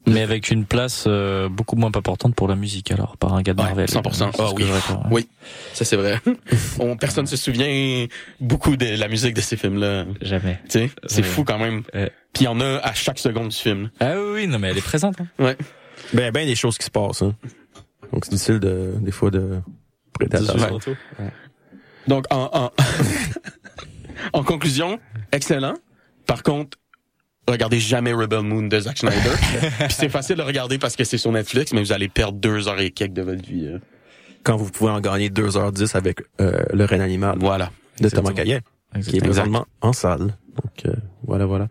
[0.06, 3.54] Mais avec une place euh, beaucoup moins importante pour la musique, alors, par un gars
[3.54, 3.88] de Ouais, Marvel.
[3.88, 4.12] 100%.
[4.12, 4.64] C'est ce Ah que oui.
[4.68, 5.10] je réponds, ouais.
[5.12, 5.30] oui
[5.74, 6.20] ça c'est vrai
[6.80, 8.06] on personne se souvient
[8.42, 10.60] beaucoup de la musique de ces films là Jamais.
[10.70, 11.28] tu sais c'est Ouais.
[11.28, 12.12] fou quand même Ouais.
[12.34, 14.70] puis il y en a à chaque seconde du film Ah oui, oui, non, mais
[14.70, 15.20] elle est présente.
[15.22, 15.28] hein.
[15.40, 15.58] ouais
[16.14, 17.22] Ben, ben des choses qui se passent.
[17.22, 17.34] Hein.
[18.12, 19.62] Donc c'est difficile de, des fois de
[20.14, 20.80] prêter attention.
[22.08, 22.72] Donc, en, en,
[24.34, 25.00] en conclusion,
[25.32, 25.76] excellent.
[26.26, 26.78] Par contre,
[27.48, 29.18] regardez jamais Rebel Moon de Zack Snyder.
[29.80, 32.68] Puis c'est facile de regarder parce que c'est sur Netflix, mais vous allez perdre deux
[32.68, 33.68] heures et quelques de votre vie.
[33.68, 33.80] euh.
[34.44, 37.72] Quand vous pouvez en gagner 2h10 avec euh, le Reine animal Voilà.
[38.02, 38.34] de Thomas Exactement.
[38.36, 38.62] Caillet,
[39.10, 40.20] qui est présentement en salle.
[40.62, 40.94] Donc euh,
[41.26, 41.68] voilà, voilà.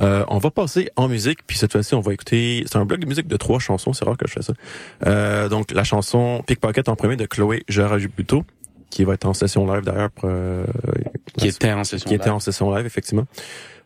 [0.00, 2.64] Euh, on va passer en musique, puis cette fois-ci, on va écouter...
[2.66, 4.54] C'est un bloc de musique de trois chansons, c'est rare que je fais ça.
[5.06, 8.44] Euh, donc la chanson Pickpocket en premier de Chloé Jarajubuto,
[8.88, 10.08] qui va être en session live d'ailleurs.
[10.24, 10.64] euh,
[11.36, 12.08] Qui était en session.
[12.08, 13.26] qui était en session live, effectivement.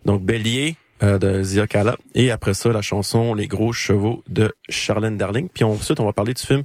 [0.04, 1.96] Donc, Bélier euh, de Zia Kala.
[2.14, 5.48] Et après ça, la chanson Les Gros Chevaux de Charlene Darling.
[5.52, 6.62] Puis ensuite, on va parler du film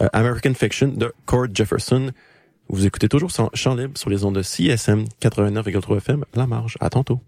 [0.00, 2.10] euh, American Fiction de Cord Jefferson.
[2.68, 6.24] Vous écoutez toujours sans Champ Libre sur les ondes de CSM 89,3 FM.
[6.34, 6.76] La marge.
[6.80, 7.20] À tantôt.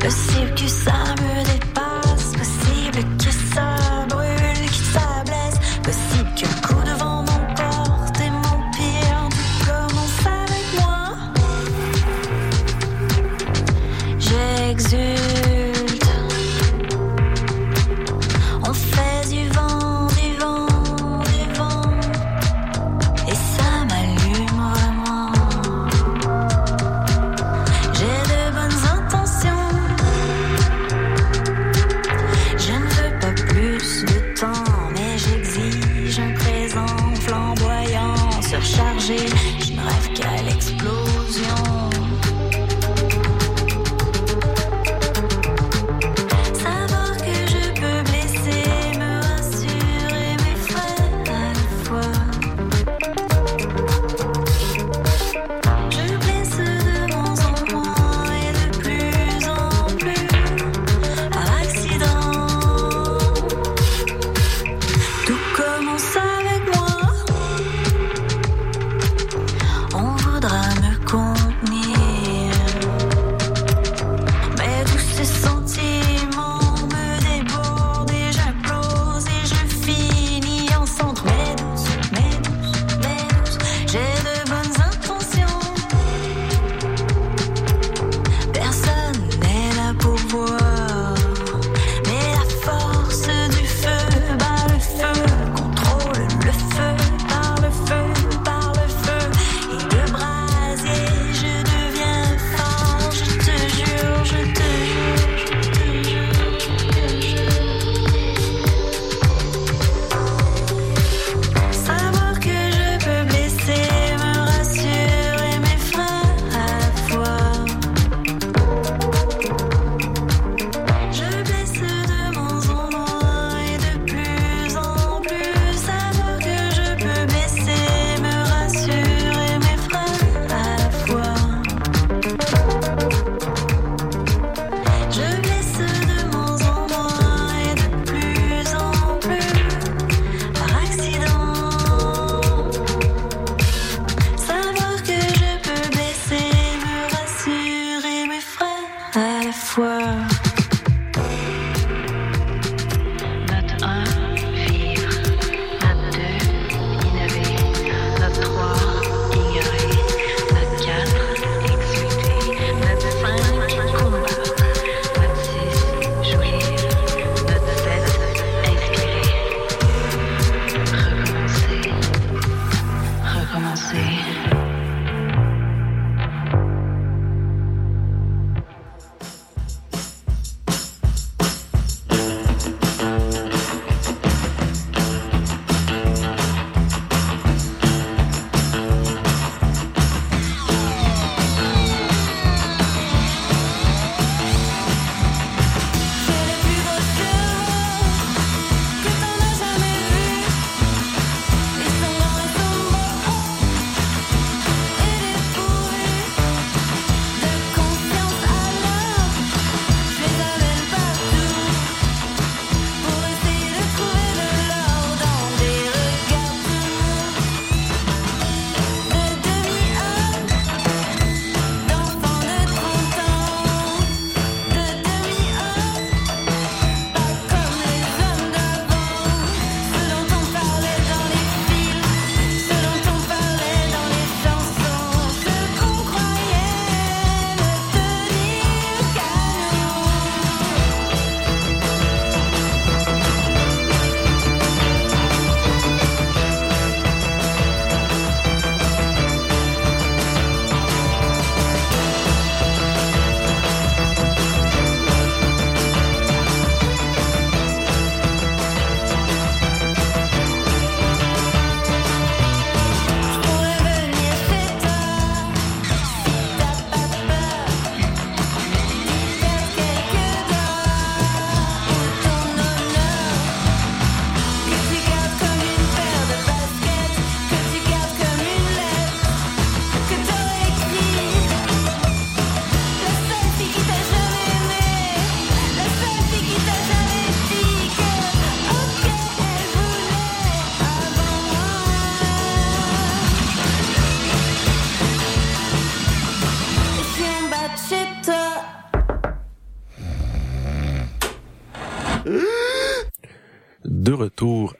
[0.00, 1.17] I see you a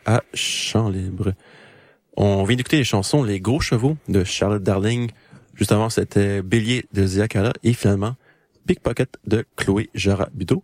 [0.06, 0.22] à.
[2.16, 5.10] On vient d'écouter les chansons Les Gros Chevaux de Charlotte Darling.
[5.54, 8.14] Juste avant, c'était Bélier de Zia Kala et finalement
[8.66, 10.62] Pickpocket de Chloé Jara Buteau.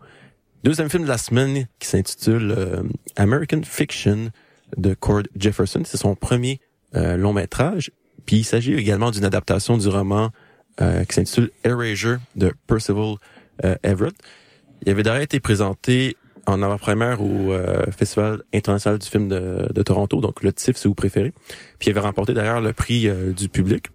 [0.62, 2.83] Deuxième film de la semaine qui s'intitule euh,
[3.16, 4.30] American Fiction
[4.76, 5.83] de Cord Jefferson.
[5.85, 6.61] C'est son premier
[6.94, 7.90] euh, long métrage.
[8.26, 10.30] Puis il s'agit également d'une adaptation du roman
[10.80, 13.16] euh, qui s'intitule Erasure de Percival
[13.83, 14.14] Everett.
[14.83, 19.83] Il avait d'ailleurs été présenté en avant-première au euh, Festival international du film de, de
[19.83, 21.33] Toronto, donc le TIFF si vous préférez.
[21.78, 23.87] Puis il avait remporté d'ailleurs le prix euh, du public.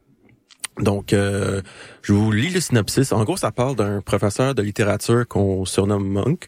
[0.80, 1.62] Donc, euh,
[2.02, 3.12] je vous lis le synopsis.
[3.12, 6.48] En gros, ça parle d'un professeur de littérature qu'on surnomme Monk,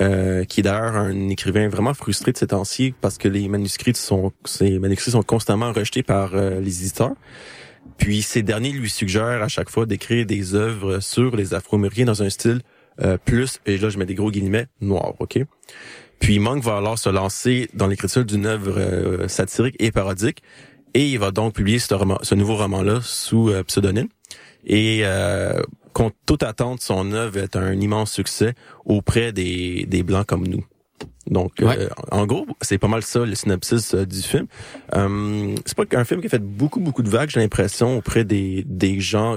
[0.00, 3.94] euh, qui est d'ailleurs un écrivain vraiment frustré de ces temps-ci parce que les manuscrits
[3.94, 7.14] sont, ces manuscrits sont constamment rejetés par euh, les éditeurs.
[7.96, 12.22] Puis ces derniers lui suggèrent à chaque fois d'écrire des œuvres sur les Afro-Américains dans
[12.22, 12.62] un style
[13.02, 15.40] euh, plus, et là je mets des gros guillemets, noir, ok?
[16.18, 20.42] Puis Monk va alors se lancer dans l'écriture d'une œuvre euh, satirique et parodique,
[20.92, 24.08] et il va donc publier ce, nouveau roman-là sous euh, pseudonyme.
[24.66, 25.04] Et
[25.94, 30.62] contre toute attente, son œuvre est un immense succès auprès des, des Blancs comme nous.
[31.26, 31.78] Donc, Ouais.
[31.78, 34.46] euh, en gros, c'est pas mal ça le synopsis euh, du film.
[34.96, 38.24] Euh, c'est pas qu'un film qui a fait beaucoup, beaucoup de vagues, j'ai l'impression, auprès
[38.24, 39.36] des, des gens, euh,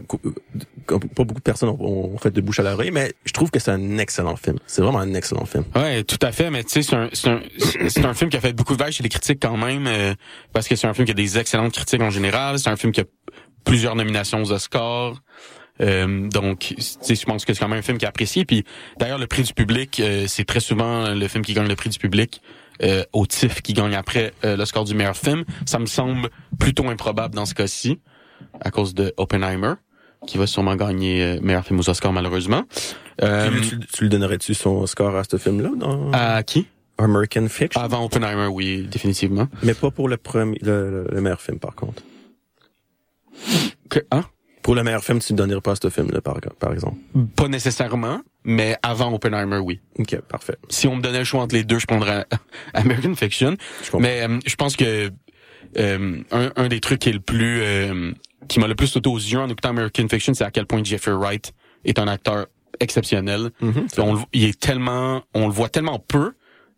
[0.88, 3.59] pas beaucoup de personnes ont, ont fait de bouche à l'oreille, mais je trouve que
[3.59, 4.57] c'est un excellent film.
[4.66, 5.66] C'est vraiment un excellent film.
[5.76, 7.41] Ouais, tout à fait, mais tu sais, c'est un, c'est un,
[7.89, 10.16] c'est un film qui a fait beaucoup de vagues chez les critiques quand même, euh,
[10.51, 12.57] parce que c'est un film qui a des excellentes critiques en général.
[12.59, 13.05] C'est un film qui a
[13.66, 15.22] plusieurs nominations aux Oscars.
[15.82, 18.45] Euh, donc, je pense que c'est quand même un film qui est apprécié.
[18.45, 18.63] Puis,
[18.99, 21.89] d'ailleurs, le prix du public, euh, c'est très souvent le film qui gagne le prix
[21.89, 22.41] du public
[22.84, 25.43] euh, au TIFF qui gagne après euh, l'Oscar du meilleur film.
[25.65, 27.99] Ça me semble plutôt improbable dans ce cas-ci,
[28.61, 29.74] à cause de Oppenheimer,
[30.28, 32.63] qui va sûrement gagner euh, meilleur film aux Oscars malheureusement.
[33.21, 36.67] Euh, tu, tu lui donnerais-tu son score à ce film-là dans à qui?
[36.99, 37.82] American Fiction?
[37.82, 39.47] Avant Oppenheimer, oui, définitivement.
[39.63, 42.03] Mais pas pour le premier, le, le- le meilleur film, par contre.
[43.89, 44.24] Que, hein?
[44.64, 46.97] Pour le meilleur film, tu ne donnerais pas à ce film-là, par, par exemple.
[47.36, 49.80] Pas nécessairement, mais avant Oppenheimer, oui.
[49.99, 50.55] Ok, parfait.
[50.70, 52.26] Si on me donnait le choix entre les deux, je prendrais
[52.74, 53.55] American Fiction.
[53.84, 53.97] Je.
[53.97, 55.11] Mais euh, je pense que
[55.78, 58.11] euh, un, un des trucs qui est le plus euh,
[58.47, 60.84] qui m'a le plus sauté aux yeux en écoutant American Fiction, c'est à quel point
[60.84, 61.53] Jeffrey Wright
[61.86, 62.47] est un acteur
[62.80, 63.51] exceptionnel.
[63.61, 66.34] Mhm, c'est On il est tellement, on le voit tellement peu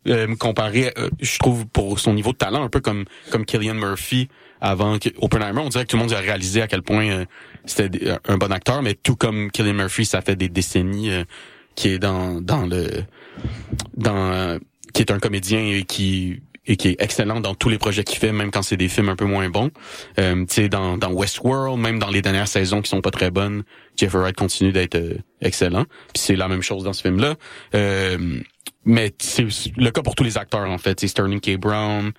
[0.08, 3.74] euh, comparé, euh, je trouve, pour son niveau de talent, un peu comme comme Killian
[3.74, 4.28] Murphy
[4.68, 5.60] avant que- Oppenheimer.
[5.60, 7.24] On dirait que tout le monde a réalisé à quel point euh,
[7.64, 11.24] c'était des- un bon acteur, mais tout comme Killian Murphy, ça fait des décennies euh,
[11.74, 12.88] qui est dans dans le
[13.96, 14.58] dans euh,
[14.94, 18.18] qui est un comédien et qui et qui est excellent dans tous les projets qu'il
[18.18, 19.70] fait, même quand c'est des films un peu moins bons.
[20.18, 23.30] Euh, tu sais, dans, dans Westworld, même dans les dernières saisons qui sont pas très
[23.30, 23.62] bonnes,
[23.96, 25.84] Jeffrey Wright continue d'être euh, excellent.
[26.12, 27.36] Puis c'est la même chose dans ce film-là.
[27.76, 28.40] Euh,
[28.84, 29.46] mais c'est
[29.76, 30.98] le cas pour tous les acteurs, en fait.
[30.98, 31.56] C'est Sterling K.
[31.56, 32.10] Brown,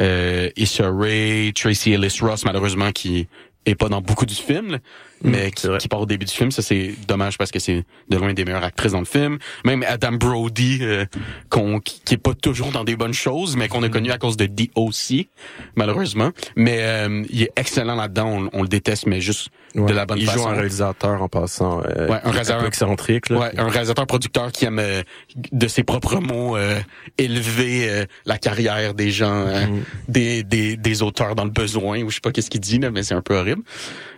[0.00, 3.28] euh, Issa Rae, Tracy Ellis Ross, malheureusement, qui
[3.66, 4.78] est pas dans beaucoup du film,
[5.24, 6.50] mais c'est qui, qui part au début du film.
[6.50, 9.38] Ça, c'est dommage parce que c'est de loin des meilleures actrices dans le film.
[9.64, 11.04] Même Adam Brody, euh,
[11.50, 14.18] qu'on, qui, qui est pas toujours dans des bonnes choses, mais qu'on a connu à
[14.18, 15.28] cause de D.O.C.,
[15.76, 16.30] malheureusement.
[16.56, 18.28] Mais euh, il est excellent là-dedans.
[18.52, 19.86] On, on le déteste, mais juste Ouais.
[19.90, 20.38] de la bonne Il façon.
[20.44, 21.80] joue un réalisateur en passant.
[21.82, 23.28] Euh, Ouais, un un réalisateur- peu excentrique.
[23.28, 23.38] Là.
[23.40, 25.02] Ouais, un réalisateur-producteur qui aime, euh,
[25.50, 26.78] de ses propres mots, euh,
[27.18, 29.82] élever euh, la carrière des gens, euh, Mm.
[30.06, 32.92] des, des, des auteurs dans le besoin, ou je sais pas qu'est-ce qu'il dit, là,
[32.92, 33.62] mais c'est un peu horrible.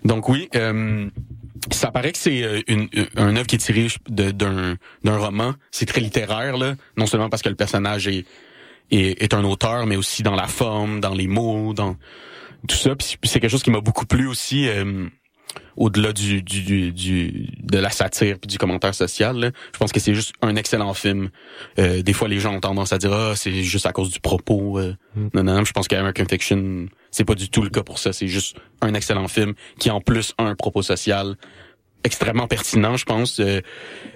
[0.06, 1.08] Donc oui, euh,
[1.72, 5.54] ça paraît que c'est euh, une, une, un œuvre qui est tirée d'un d'un roman.
[5.72, 8.24] C'est très littéraire, là, non seulement parce que le personnage est,
[8.90, 11.96] est, est un auteur, mais aussi dans la forme, dans les mots, dans
[12.68, 12.94] tout ça.
[12.94, 14.68] Puis c'est quelque chose qui m'a beaucoup plu aussi.
[14.68, 15.08] euh,
[15.76, 19.36] au-delà du, du, du, du- de la satire puis du commentaire social.
[19.36, 19.50] là.
[19.72, 21.28] Je pense que c'est juste un excellent film.
[21.78, 24.20] Euh, des fois, les gens ont tendance à dire ah c'est juste à cause du
[24.20, 24.78] propos.
[24.78, 24.94] euh.
[25.14, 25.28] Mm.
[25.34, 25.64] Non, non, non.
[25.64, 28.12] Je pense qu'American Fiction, c'est pas du tout le cas pour ça.
[28.12, 31.36] C'est juste un excellent film qui en plus a un propos social
[32.04, 33.60] extrêmement pertinent, je pense, euh,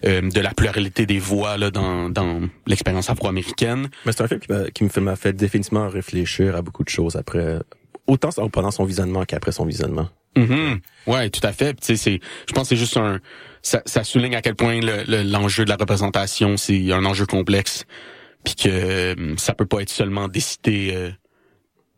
[0.04, 3.88] euh, de la pluralité des voix là, dans, dans l'expérience afro-américaine.
[4.06, 4.40] Mais c'est un film
[4.72, 7.58] qui me m'a fait définitivement réfléchir à beaucoup de choses après,
[8.06, 10.08] autant pendant son visionnement qu'après son visionnement.
[10.36, 10.80] Mhm.
[11.06, 11.74] Ouais, tout à fait.
[11.74, 13.18] Tu sais, c'est, je pense que c'est juste un,
[13.62, 17.26] ça, ça souligne à quel point le- le- l'enjeu de la représentation, c'est un enjeu
[17.26, 17.84] complexe,
[18.44, 21.10] puis que euh, ça peut pas être seulement décidé euh,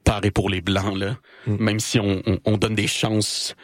[0.05, 1.17] par et pour les blancs là.
[1.47, 1.57] Mm.
[1.65, 3.55] Même si on, on, on donne des chances,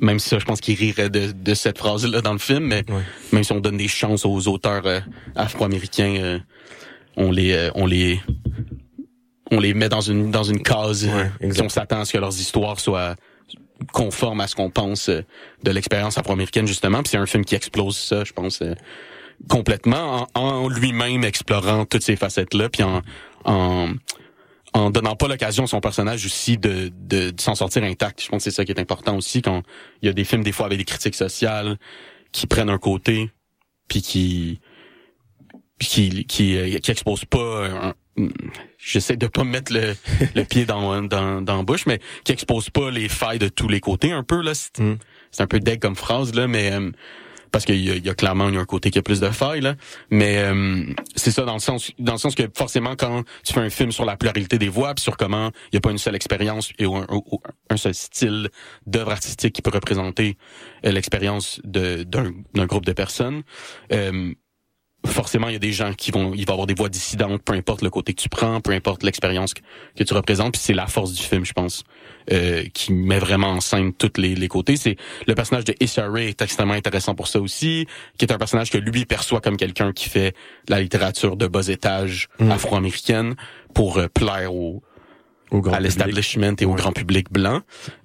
[0.00, 2.64] même si ça, je pense qu'il rirait de, de cette phrase là dans le film,
[2.64, 3.02] mais Ouais.
[3.32, 5.00] même si on donne des chances aux auteurs euh,
[5.36, 6.38] afro-américains, euh,
[7.16, 8.20] on les, euh, on les
[9.52, 11.30] on les met dans une dans une case Ouais,
[11.60, 13.16] on s'attend à ce que leurs histoires soient
[13.92, 15.22] conformes à ce qu'on pense euh,
[15.62, 18.74] de l'expérience afro-américaine justement puis c'est un film qui explose ça je pense euh,
[19.48, 23.02] complètement en, lui-même explorant toutes ces facettes là puis en,
[23.44, 23.88] en
[24.72, 28.22] en donnant pas l'occasion à son personnage aussi de, de, s'en sortir intact.
[28.22, 29.62] Je pense que c'est ça qui est important aussi quand
[30.00, 31.76] il y a des films des fois avec des critiques sociales
[32.32, 33.30] qui prennent un côté
[33.88, 34.60] puis qui
[35.80, 37.94] qui qui, euh, qui exposent pas un-
[38.78, 39.94] j'essaie de pas mettre le,
[40.34, 43.68] le pied dans, dans dans la bouche mais qui exposent pas les failles de tous
[43.68, 44.96] les côtés un peu là c'est Mm.
[45.30, 46.90] c'est un peu deg comme phrase là mais euh,
[47.52, 49.02] parce qu'il y a, il y a clairement il y a un côté qui a
[49.02, 49.74] plus de failles là
[50.10, 50.84] mais euh,
[51.16, 53.90] c'est ça dans le sens dans le sens que forcément quand tu fais un film
[53.90, 56.72] sur la pluralité des voix puis sur comment il y a pas une seule expérience
[56.78, 57.20] et un, un-
[57.70, 58.50] un seul style
[58.86, 60.36] d'œuvre artistique qui peut représenter
[60.86, 63.42] euh, l'expérience de d'un d'un groupe de personnes
[63.92, 64.32] euh,
[65.06, 67.54] forcément il y a des gens qui vont il va avoir des voix dissidentes peu
[67.54, 69.60] importe le côté que tu prends peu importe l'expérience que,
[69.96, 71.84] que tu représentes puis c'est la force du film je pense
[72.32, 74.96] euh, qui met vraiment en scène tous les, les côtés c'est
[75.26, 77.86] le personnage de Issa Rae est extrêmement intéressant pour ça aussi
[78.18, 80.34] qui est un personnage que lui perçoit comme quelqu'un qui fait
[80.68, 82.50] la littérature de bas étage Mm.
[82.52, 83.34] afro-américaine
[83.74, 84.82] pour euh, plaire au,
[85.50, 85.82] Au grand à public.
[85.82, 86.76] l'establishment et au Ouais.
[86.76, 87.60] grand public blanc.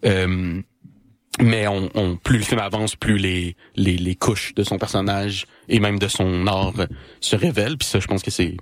[0.06, 0.62] Euh,
[1.42, 5.46] mais on, on- plus le film avance, plus les, les, les couches de son personnage
[5.70, 6.86] et même de son art euh,
[7.20, 7.78] se révèlent.
[7.78, 8.56] Puis ça, je pense que c'est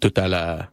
[0.00, 0.70] tout à la...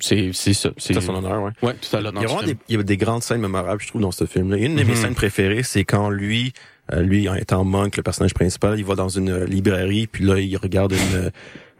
[0.00, 0.70] C'est c'est ça.
[0.76, 1.50] C'est à son honneur, ouais.
[1.60, 2.56] Ouais, tout à l'honneur Il y, a vraiment film.
[2.56, 4.56] des, il y a des grandes scènes mémorables, je trouve, dans ce film-là.
[4.56, 4.94] Une de mes Mhm.
[4.94, 6.52] scènes préférées, c'est quand lui,
[6.92, 10.24] euh, lui, en étant monk, le personnage principal, il va dans une euh, librairie, puis
[10.24, 11.32] là, il regarde une,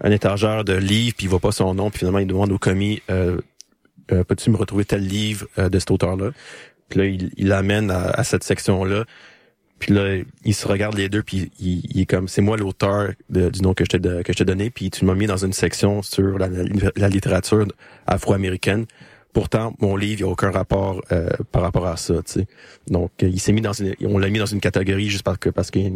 [0.02, 2.58] un étagère de livres, puis il voit pas son nom, puis finalement, il demande au
[2.58, 3.38] commis, euh,
[4.10, 6.30] euh, peux-tu me retrouver tel livre euh, de cet auteur-là?
[6.88, 9.04] Puis là, il il l'amène à, à cette section-là.
[9.78, 13.12] Puis là, il se regarde les deux, puis il, il est comme, c'est moi l'auteur
[13.30, 15.52] du nom que je t'ai que je t'ai donné, puis tu m'as mis dans une
[15.52, 17.64] section sur la, la- la littérature
[18.08, 18.86] afro-américaine.
[19.34, 22.46] Pourtant, mon livre, il n'y a aucun rapport euh, par rapport à ça, tu sais.
[22.88, 25.36] Donc, euh, il s'est mis dans une, on l'a mis dans une catégorie juste parce
[25.38, 25.92] que parce qu'il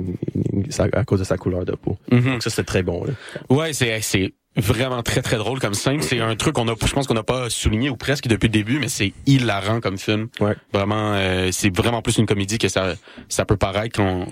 [0.92, 1.98] à cause de sa couleur de peau.
[2.12, 2.24] Mhm.
[2.34, 3.04] Donc ça, c'est très bon.
[3.04, 3.12] Là.
[3.50, 6.02] Ouais, c'est c'est vraiment très très drôle comme scène.
[6.02, 8.52] C'est un truc qu'on a, je pense qu'on n'a pas souligné ou presque depuis le
[8.52, 10.28] début, mais c'est hilarant comme film.
[10.40, 10.54] Ouais.
[10.72, 12.94] Vraiment, euh, c'est vraiment plus une comédie que ça
[13.28, 14.26] ça peut paraître quand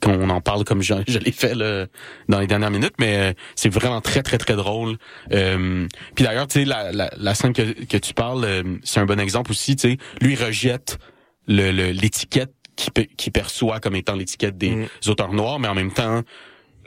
[0.00, 1.84] quand on en parle comme je, je l'ai fait là,
[2.26, 4.96] dans les dernières minutes, mais euh, c'est vraiment très très très drôle.
[5.32, 9.00] Euh, puis d'ailleurs, tu sais, la, la, la scène que, que tu parles, euh, c'est
[9.00, 9.76] un bon exemple aussi.
[9.76, 10.98] Tu sais, lui il rejette
[11.46, 14.86] le le- l'étiquette qui pe- qui perçoit comme étant l'étiquette des Mm.
[15.08, 16.22] auteurs noirs, mais en même temps,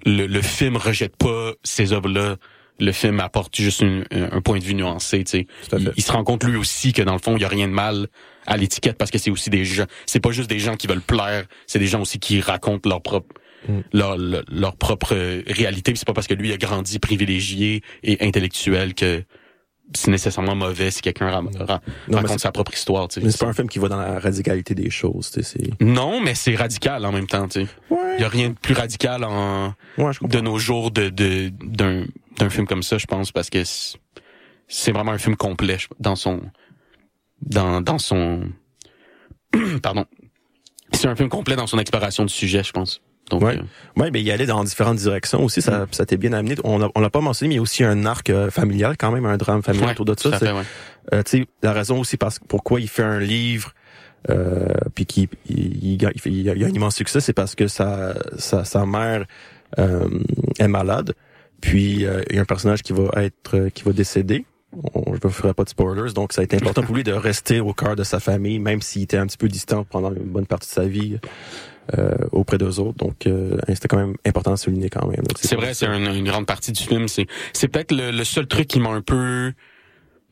[0.07, 2.37] le, le film rejette pas ces œuvres-là.
[2.79, 5.23] Le film apporte juste une- un point de vue nuancé.
[5.23, 5.47] Tu sais,
[5.95, 7.73] il, se rend compte lui aussi que dans le fond, il y a rien de
[7.73, 8.07] mal
[8.47, 9.85] à l'étiquette parce que c'est aussi des gens.
[10.05, 13.01] C'est pas juste des gens qui veulent plaire, c'est des gens aussi qui racontent leur
[13.01, 13.27] propre
[13.69, 13.79] Mm.
[13.93, 15.15] leur, leur, leur propre
[15.47, 15.93] réalité.
[15.95, 19.23] C'est pas parce que lui a grandi privilégié et intellectuel que
[19.95, 23.07] c'est nécessairement mauvais si quelqu'un ra- ra- Non, mais raconte sa propre histoire.
[23.07, 23.25] Tu sais.
[23.25, 25.57] mais c'est pas un film qui va dans la radicalité des choses, tu sais.
[25.59, 27.47] c'est- Non, mais c'est radical en même temps.
[27.47, 27.67] Tu sais.
[27.89, 28.15] Ouais.
[28.17, 32.65] Il y a rien de plus radical en Ouais, de nos jours de d'un film
[32.67, 36.41] comme ça, je pense, parce que c'est- vraiment un film complet dans son
[37.41, 38.49] dans dans son
[39.83, 40.05] pardon.
[40.93, 43.01] C'est un film complet dans son exploration du sujet, je pense.
[43.29, 43.57] Donc Ouais.
[43.57, 45.61] euh, Ouais, mais il allait dans différentes directions aussi.
[45.61, 46.55] Ça, ça t'est bien amené.
[46.63, 49.25] On l'a pas mentionné, mais il y a aussi un arc euh, familial quand même,
[49.25, 50.39] un drame familial ouais, autour de tout ça.
[50.39, 50.63] fait, ouais.
[51.13, 53.73] Euh, tu sais, la raison aussi parce pourquoi il fait un livre
[54.29, 58.63] euh, puis qu'il il, il, il a, un immense succès, c'est parce que sa sa,
[58.63, 59.25] sa mère
[59.79, 60.07] euh,
[60.59, 61.13] est malade.
[61.61, 64.45] Puis euh, il y a un personnage qui va être qui va décéder.
[64.95, 67.11] On, je ne ferai pas de spoilers, donc ça a été important pour lui de
[67.11, 70.23] rester au cœur de sa famille, même s'il était un petit peu distant pendant une
[70.23, 71.19] bonne partie de sa vie
[71.97, 72.97] euh, auprès d'eux autres.
[72.97, 75.23] Donc euh, c'était quand même important à souligner quand même.
[75.39, 77.07] C'est vrai, c'est un- une grande partie du film.
[77.07, 79.53] C'est c'est peut-être le, le seul truc qui m'a un peu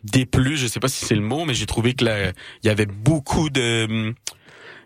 [0.03, 0.57] déplu.
[0.57, 2.31] Je sais pas si c'est le mot, mais j'ai trouvé que là,
[2.63, 4.13] il y avait beaucoup de,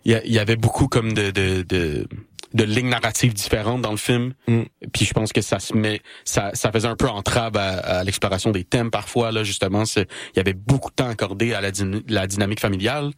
[0.05, 2.07] il y, avait beaucoup comme de de de,
[2.53, 4.33] de lignes narratives différentes dans le film.
[4.47, 4.61] Mm.
[4.93, 8.03] Puis je pense que ça se met, ça ça faisait un peu entrave à, à
[8.03, 9.83] l'exploration des thèmes parfois là justement.
[9.97, 10.05] Il
[10.37, 11.71] y avait beaucoup de temps accordé à la,
[12.07, 13.11] la dynamique familiale.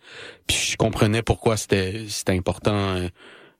[0.47, 3.07] Puis je comprenais pourquoi c'était c'était important.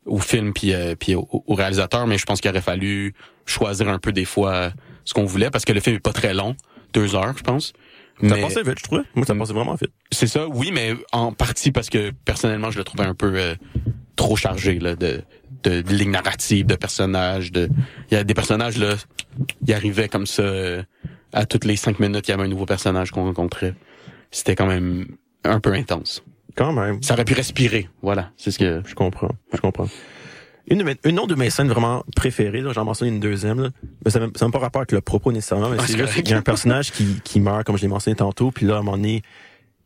[0.08, 3.14] Au film puis euh, puis au, au réalisateur mais je pense qu'il aurait fallu
[3.46, 4.70] choisir un peu des fois euh,
[5.06, 6.56] ce qu'on voulait parce que le film est pas très long
[6.94, 7.74] deux heures je pense Ça
[8.22, 9.04] mais passait vite, je trouvais.
[9.16, 9.40] Moi, ça Mm.
[9.40, 9.92] passait vraiment vite.
[10.12, 13.56] c'est ça oui mais en partie parce que personnellement je le trouvais un peu euh,
[14.16, 15.22] trop chargé là de
[15.64, 17.70] de, de lignes narratives de personnages de
[18.10, 18.96] il y a des personnages là
[19.68, 20.84] ils arrivaient comme ça euh,
[21.34, 23.74] à toutes les cinq minutes il y avait un nouveau personnage qu'on rencontrait
[24.32, 25.08] c'était quand même
[25.44, 26.24] un peu intense
[26.58, 27.02] Quand même.
[27.04, 29.88] ça aurait pu respirer voilà c'est ce que Je comprends, je comprends.
[30.70, 33.70] Une, une autre de mes scènes vraiment préférées, j'en mentionne une deuxième, là,
[34.04, 36.30] mais ça n'a même pas rapport avec le propos nécessairement, mais Ah, c'est juste qu'il
[36.30, 38.80] y a un personnage qui, qui meurt, comme je l'ai mentionné tantôt, puis là, à
[38.80, 39.22] un moment donné,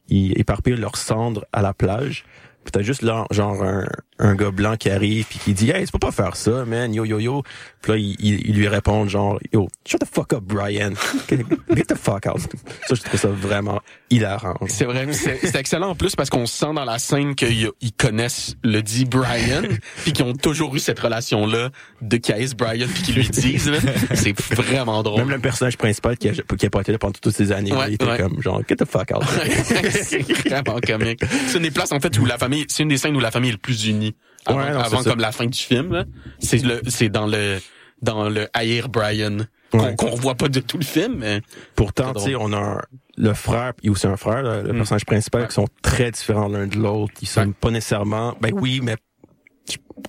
[0.08, 2.26] ils éparpillent leurs cendres à la plage.
[2.64, 3.86] Peut-être juste là, genre un,
[4.22, 6.94] un gars blanc qui arrive puis qui dit hey tu peux pas faire ça man
[6.94, 7.44] yo yo yo
[7.82, 10.94] puis là il, il, il lui répond genre yo shut the fuck up Brian
[11.30, 12.40] get the fuck out
[12.88, 16.74] ça je trouve ça vraiment hilarant C'est vrai, c'est excellent en plus parce qu'on sent
[16.76, 19.64] dans la scène qu'ils ils connaissent le dit Brian,
[20.04, 21.70] puis qu'ils ont toujours eu cette relation-là
[22.02, 23.72] de Caïs Brian, puis qu'ils lui disent.
[24.14, 25.20] C'est vraiment drôle.
[25.22, 27.72] même le personnage principal qui a, qui a pas été là pendant toutes ces années
[27.74, 28.18] Ouais, il était ouais.
[28.18, 29.24] comme genre get the fuck out
[29.92, 31.22] c'est vraiment comique.
[31.48, 33.32] C'est une des places en fait où la famille, c'est une des scènes où la
[33.32, 34.11] famille est le plus unie.
[34.46, 36.06] Avant, Ouais, non, c'est avant comme la fin du film,
[36.40, 37.60] c'est le, c'est dans le,
[38.02, 39.38] dans le haïr Brian
[39.72, 39.96] qu'on Ouais.
[39.96, 41.42] qu'on revoit pas de tout le film, mais
[41.76, 42.82] Pourtant, tu sais, on a un-
[43.18, 44.78] le frère et aussi un frère, le, le Mm.
[44.78, 45.48] personnage principal, Ouais.
[45.48, 47.14] qui sont très différents l'un de l'autre.
[47.22, 48.36] Ils s'aiment pas nécessairement.
[48.42, 48.94] Ben oui, mais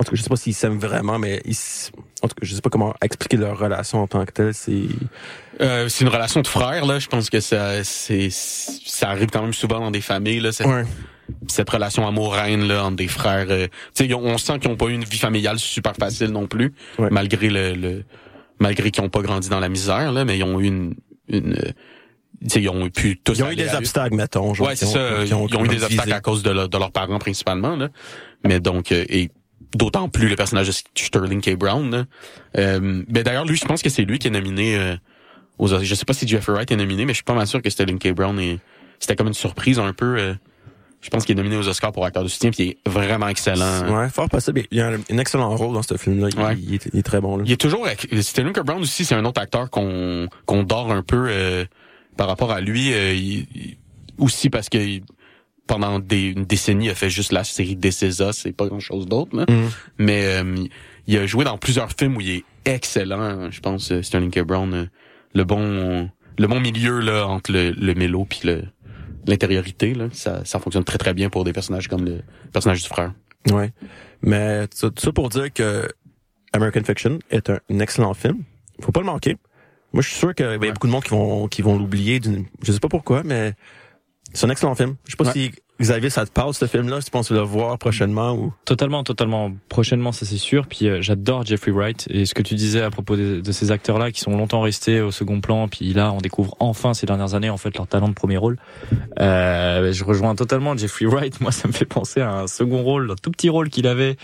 [0.01, 1.55] en tout cas, je sais pas s'ils s'aiment vraiment, mais ils,
[2.23, 4.55] en tout cas, je sais pas comment expliquer leur relation en tant que telle.
[4.55, 4.83] C'est
[5.61, 6.99] euh, c'est une relation de frères là.
[6.99, 10.51] Je pense que ça, c'est, ça arrive quand même souvent dans des familles là.
[10.53, 10.85] Cette, ouais.
[11.49, 13.47] Cette relation amour-haine là entre des frères.
[13.51, 16.73] euh, tu on sent qu'ils ont pas eu une vie familiale super facile non plus,
[16.99, 17.09] Ouais.
[17.11, 18.05] malgré le, le
[18.61, 20.95] malgré qu'ils ont pas grandi dans la misère là, mais ils ont eu une,
[21.29, 21.73] une euh,
[22.43, 24.53] tu sais, ils ont pu tous Ils ont eu des obstacts, mettons.
[24.55, 25.25] genre, Ouais, c'est ça.
[25.25, 25.85] Ils ont, eu des visé.
[25.87, 27.89] obstacles à cause de, leur- de leurs parents principalement, là.
[28.45, 29.31] Mais donc, euh, et
[29.77, 31.55] d'autant plus le personnage de Sterling K.
[31.57, 31.89] Brown.
[31.91, 32.05] Là.
[32.59, 34.97] Euh, mais d'ailleurs, lui, je pense que c'est lui qui est nominé euh,
[35.59, 35.69] aux.
[35.69, 37.71] Je sais pas si Jeffrey Wright est nominé, mais je suis pas mal sûr que
[37.71, 38.09] Sterling K.
[38.13, 38.59] Brown est.
[38.99, 40.35] C'était comme une surprise un peu.
[41.03, 43.29] Je pense qu'il est nominé aux Oscars pour acteur de soutien, puis il est vraiment
[43.29, 43.89] excellent.
[43.93, 44.63] Ouais, fort possible.
[44.71, 46.29] Il a un, un excellent rôle dans ce film-là.
[46.33, 46.57] Il, Ouais.
[46.59, 47.37] il est, il est très bon.
[47.37, 47.45] Là.
[47.47, 47.87] Il est toujours
[48.21, 48.61] Sterling K.
[48.61, 51.65] Brown aussi, c'est un autre acteur qu'on qu'on dort un peu euh,
[52.17, 52.93] par rapport à lui.
[52.95, 53.47] euh, il-
[54.19, 54.79] aussi parce que
[55.67, 58.67] pendant des, une décennie, il a fait juste la série This Is Us et pas
[58.67, 59.35] grand chose d'autre.
[59.37, 59.71] Mhm.
[59.99, 60.57] Mais euh,
[61.07, 63.51] il a joué dans plusieurs films où il est excellent.
[63.51, 64.41] Je pense euh, Sterling K.
[64.41, 64.85] Brown, euh,
[65.35, 68.65] le bon le bon milieu là entre le, le mélo puis le
[69.27, 72.89] l'intériorité là, ça, ça fonctionne très très bien pour des personnages comme le personnage du
[72.89, 73.13] frère.
[73.51, 73.73] Ouais.
[74.23, 75.89] Mais ça, tout ça pour dire que
[76.53, 78.43] American Fiction est un, un excellent film.
[78.81, 79.37] Faut pas le manquer.
[79.93, 82.21] Moi, je suis sûr qu'il y a beaucoup de monde qui vont qui vont l'oublier.
[82.63, 83.55] Je sais pas pourquoi, mais
[84.33, 84.97] c'est un excellent film.
[85.05, 85.33] Je sais pas Ouais.
[85.33, 88.53] si Xavier, ça te parle ce film-là, si tu penses le voir prochainement ou?
[88.65, 89.51] Totalement, totalement.
[89.69, 90.67] Prochainement, ça c'est sûr.
[90.69, 93.73] Puis euh, j'adore Jeffrey Wright et ce que tu disais à propos de, de ces
[93.73, 95.67] acteurs-là qui sont longtemps restés au second plan.
[95.69, 98.59] Puis là, on découvre enfin ces dernières années en fait leur talent de premier rôle.
[99.19, 101.41] Euh, je rejoins totalement Jeffrey Wright.
[101.41, 104.17] Moi, ça me fait penser à un second rôle, un tout petit rôle qu'il avait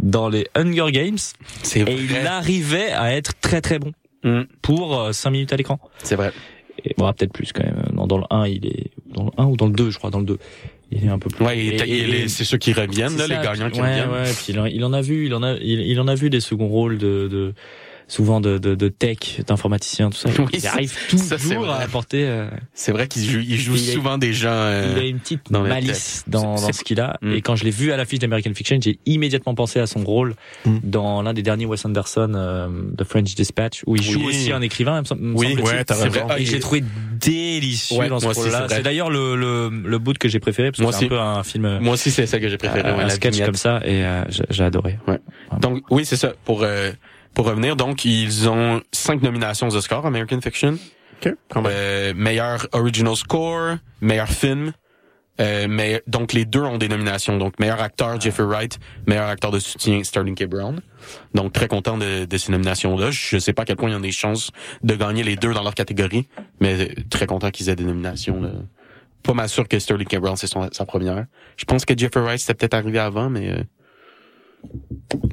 [0.00, 1.18] dans les Hunger Games.
[1.62, 3.92] C'est Et il arrivait à être très très bon
[4.26, 5.78] Mm, pour 5 minutes à l'écran.
[6.02, 6.32] c'est vrai.
[6.84, 7.82] Et bon, peut-être plus quand même.
[7.92, 10.10] Dans, dans le 1, il est dans le 1 ou dans le 2, je crois,
[10.10, 10.38] dans le 2.
[10.92, 11.44] Il est un peu plus.
[11.44, 13.80] Ouais, Et- il est- et- c'est ceux qui reviennent là, c'est les ça, gagnants qui
[13.80, 14.10] ouais, reviennent.
[14.10, 16.14] Ouais, puis il en, il en a vu, il en a, il, il en a
[16.14, 17.54] vu des seconds rôles de, de
[18.08, 20.28] souvent de, de, de tech, d'informaticien, tout ça.
[20.38, 22.24] Oui, il ça- arrive ça, c'est toujours à apporter.
[22.24, 24.50] euh, C'est vrai qu'il joue, il joue souvent des gens.
[24.52, 27.18] euh, il a une petite dans malice dans, dans ce qu'il a.
[27.22, 27.32] Mm.
[27.32, 30.34] Et quand je l'ai vu à l'affiche d'American Fiction, j'ai immédiatement pensé à son rôle
[30.64, 30.78] Mm.
[30.84, 34.26] dans l'un des derniers Wes Anderson, euh, The French Dispatch, où il joue Oui.
[34.28, 35.02] aussi un écrivain.
[35.18, 36.10] me Oui, ouais, t'as c'est raison.
[36.26, 36.26] vrai.
[36.28, 36.84] Ah, Et est- trouvé
[37.20, 38.66] délicieux Ouais, dans ce rôle-là.
[38.68, 41.08] c'est d'ailleurs le, le, le bout que j'ai préféré, parce que Moi c'est un aussi.
[41.08, 42.88] peu un film, Moi aussi, c'est ça que j'ai préféré.
[42.88, 44.98] un, sketch comme ça, et euh, j'ai j'ai adoré.
[45.60, 46.32] Donc oui, c'est ça.
[46.44, 46.92] Pour euh,
[47.36, 50.78] pour revenir, donc ils ont cinq nominations aux Oscars, American Fiction.
[51.20, 51.70] Ok, quand même.
[51.74, 54.72] Euh, meilleur original score, meilleur film.
[55.38, 57.36] Euh, mais donc les deux ont des nominations.
[57.36, 60.44] Donc meilleur acteur Jeffrey Wright, meilleur acteur de soutien Sterling K.
[60.44, 60.80] Brown.
[61.34, 63.10] Donc très content de, de ces nominations-là.
[63.10, 64.50] Je sais pas à quel point il y en a des chances
[64.82, 66.26] de gagner les deux dans leur catégorie,
[66.60, 68.40] mais euh, très content qu'ils aient des nominations.
[68.40, 68.48] Là.
[69.22, 70.16] Pas mal sûr que Sterling K.
[70.16, 71.26] Brown c'est sa première.
[71.58, 73.62] Je pense que Jeffrey Wright c'était peut-être arrivé avant, mais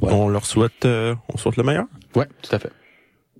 [0.01, 0.11] ouais.
[0.11, 1.85] On leur souhaite, euh, on souhaite le meilleur?
[2.15, 2.71] ouais, tout à fait.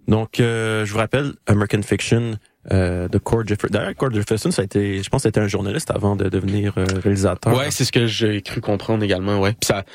[0.08, 2.38] Donc, euh, je vous rappelle, American Fiction
[2.72, 3.74] euh, de Cord Jefferson.
[3.74, 6.86] D'ailleurs, Cord Jefferson, ça a été, je pense, c'était un journaliste avant de devenir euh,
[7.02, 7.56] réalisateur.
[7.56, 9.52] Ouais, c'est ce que j'ai cru comprendre également, ouais.
[9.54, 9.86] Puis ça,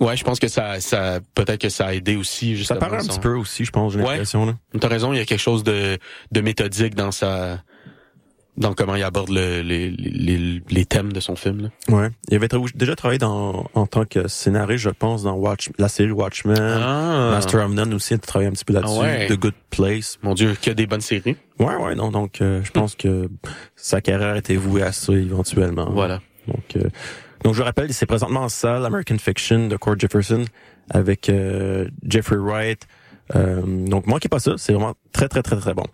[0.00, 2.64] ouais, je pense que ça, ça, peut-être que ça a aidé aussi.
[2.64, 4.04] ça paraît un son- petit peu aussi, je pense, j'ai Ouais.
[4.10, 4.46] l'impression.
[4.46, 4.54] là.
[4.80, 5.96] T'as raison, il y a quelque chose de,
[6.32, 7.62] de méthodique dans sa,
[8.56, 11.62] dans comment il aborde le, les, les, les thèmes de son film.
[11.88, 11.94] Là.
[11.94, 12.08] Ouais.
[12.28, 15.88] Il avait tra- déjà travaillé dans, en tant que scénariste, je pense, dans Watch, la
[15.88, 16.56] série Watchmen.
[16.58, 18.98] Ah, Master of None aussi, il a travaillé un petit peu là-dessus.
[18.98, 19.26] Ah ouais.
[19.28, 20.18] The Good Place.
[20.22, 21.36] mon Dieu, qu'il y a des bonnes séries.
[21.58, 23.28] Ouais, ouais, non, donc euh, je pense que
[23.76, 25.90] sa carrière était vouée à ça éventuellement.
[25.90, 26.20] Voilà.
[26.48, 26.88] Donc, euh,
[27.44, 30.44] donc je rappelle, c'est présentement en salle American Fiction de Cord Jefferson
[30.90, 32.86] avec euh, Jeffrey Wright.
[33.34, 35.84] Euh, donc manquez pas ça, c'est vraiment très très très très bon.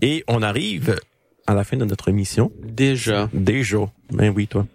[0.00, 0.96] Et on arrive
[1.52, 2.50] à la fin de notre émission.
[2.62, 3.28] Déjà.
[3.32, 3.78] Déjà.
[4.10, 4.66] Ben oui, toi.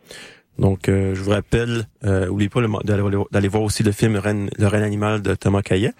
[0.59, 4.67] Donc, euh, je vous rappelle, euh, oubliez pas d'aller voir aussi le film Reine, Le
[4.67, 5.93] Reine Animal de Thomas Caillet.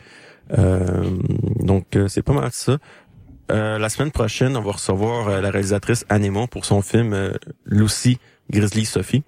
[0.58, 1.10] Euh,
[1.60, 2.78] donc, euh, c'est pas mal ça.
[3.52, 7.34] Euh, la semaine prochaine, on va recevoir euh, la réalisatrice Anémon pour son film
[7.66, 8.18] Lucy,
[8.50, 9.24] Grizzly, Sophie.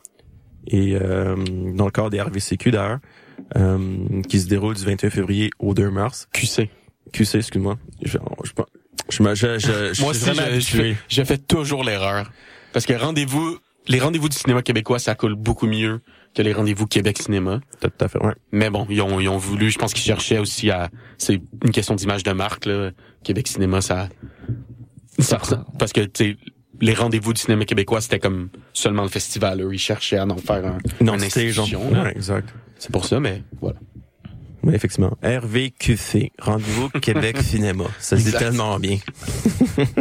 [0.68, 3.00] Et dans le cadre des RVCQ d'ailleurs,
[4.28, 6.28] qui se déroule du 21 février au 2 mars.
[6.32, 6.70] QC.
[7.12, 7.80] QC, excuse-moi.
[8.04, 8.52] Je, je,
[9.10, 12.32] je me, je, je, je Moi aussi, je, fais toujours l'erreur.
[12.74, 13.58] Parce que rendez-vous,
[13.88, 16.02] les rendez-vous du cinéma québécois, ça coule beaucoup mieux
[16.36, 17.60] que les rendez-vous Québec Cinéma.
[17.82, 18.36] Tout à fait, ouais.
[18.52, 21.72] Mais bon, ils ont, ils ont voulu, je pense qu'ils cherchaient aussi à, c'est une
[21.72, 22.92] question d'image de marque, là.
[23.24, 24.10] Québec Cinéma, ça,
[25.18, 25.40] ça,
[25.78, 26.38] parce que, tu
[26.82, 29.74] les rendez-vous du cinéma québécois, c'était comme seulement le festival, eux.
[29.74, 31.18] Ils cherchaient à en faire un, non,
[31.76, 32.54] ouais, exact.
[32.78, 33.78] C'est pour ça, mais voilà.
[34.64, 35.18] Oui, effectivement.
[35.24, 37.86] RVQC, Rendez-vous Québec Cinéma.
[38.00, 38.98] Ça se dit tellement bien.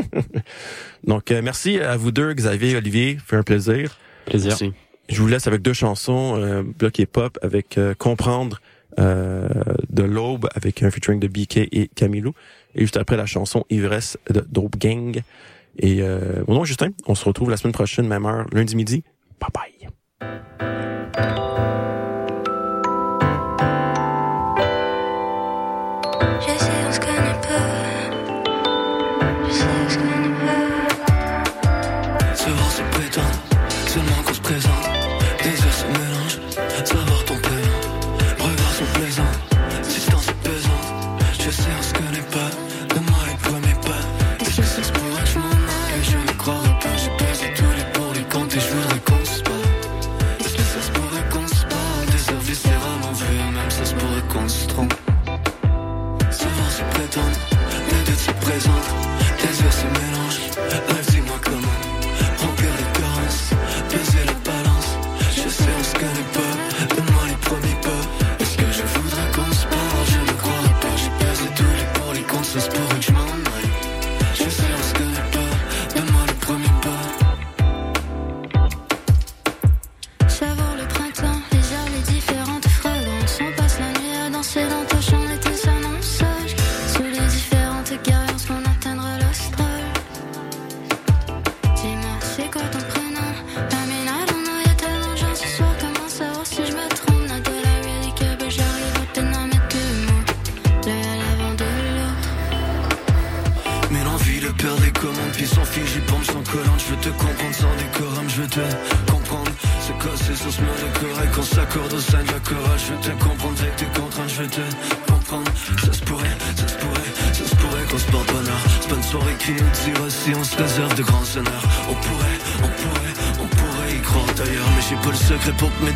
[1.06, 3.18] Donc, euh, merci à vous deux, Xavier et Olivier.
[3.24, 3.98] Fait un plaisir.
[4.26, 4.48] Plaisir.
[4.50, 4.72] Merci.
[5.08, 8.60] Je vous laisse avec deux chansons, euh, Bloc et Pop, avec euh, Comprendre
[8.98, 9.48] euh,
[9.90, 12.34] de l'Aube, avec un featuring de BK et Camilo.
[12.74, 15.22] Et juste après, la chanson Ivresse de Dope Gang.
[15.78, 19.04] Et euh, bon, Justin, on se retrouve la semaine prochaine, même heure, lundi midi.
[19.40, 19.88] Bye bye.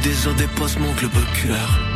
[0.02, 1.91] désir dépasse mon club cœur.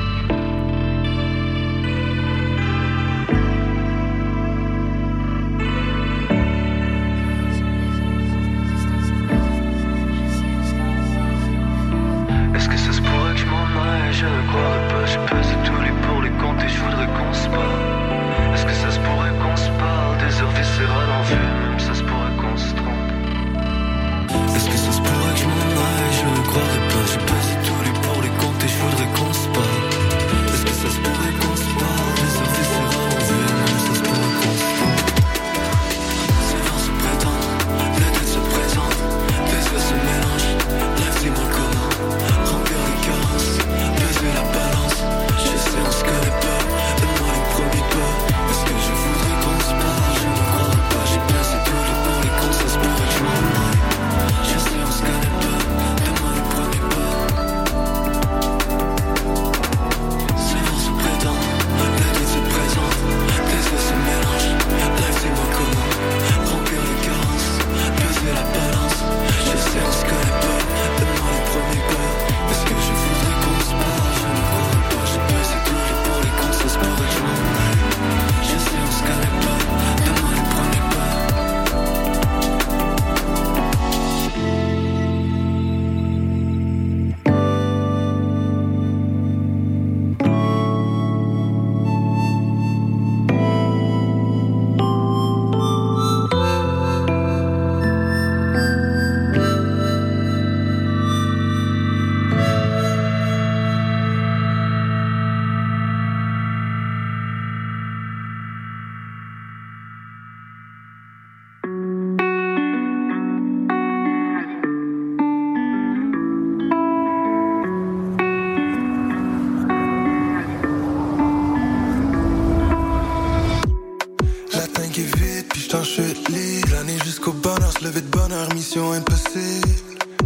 [128.76, 129.68] mission impossible.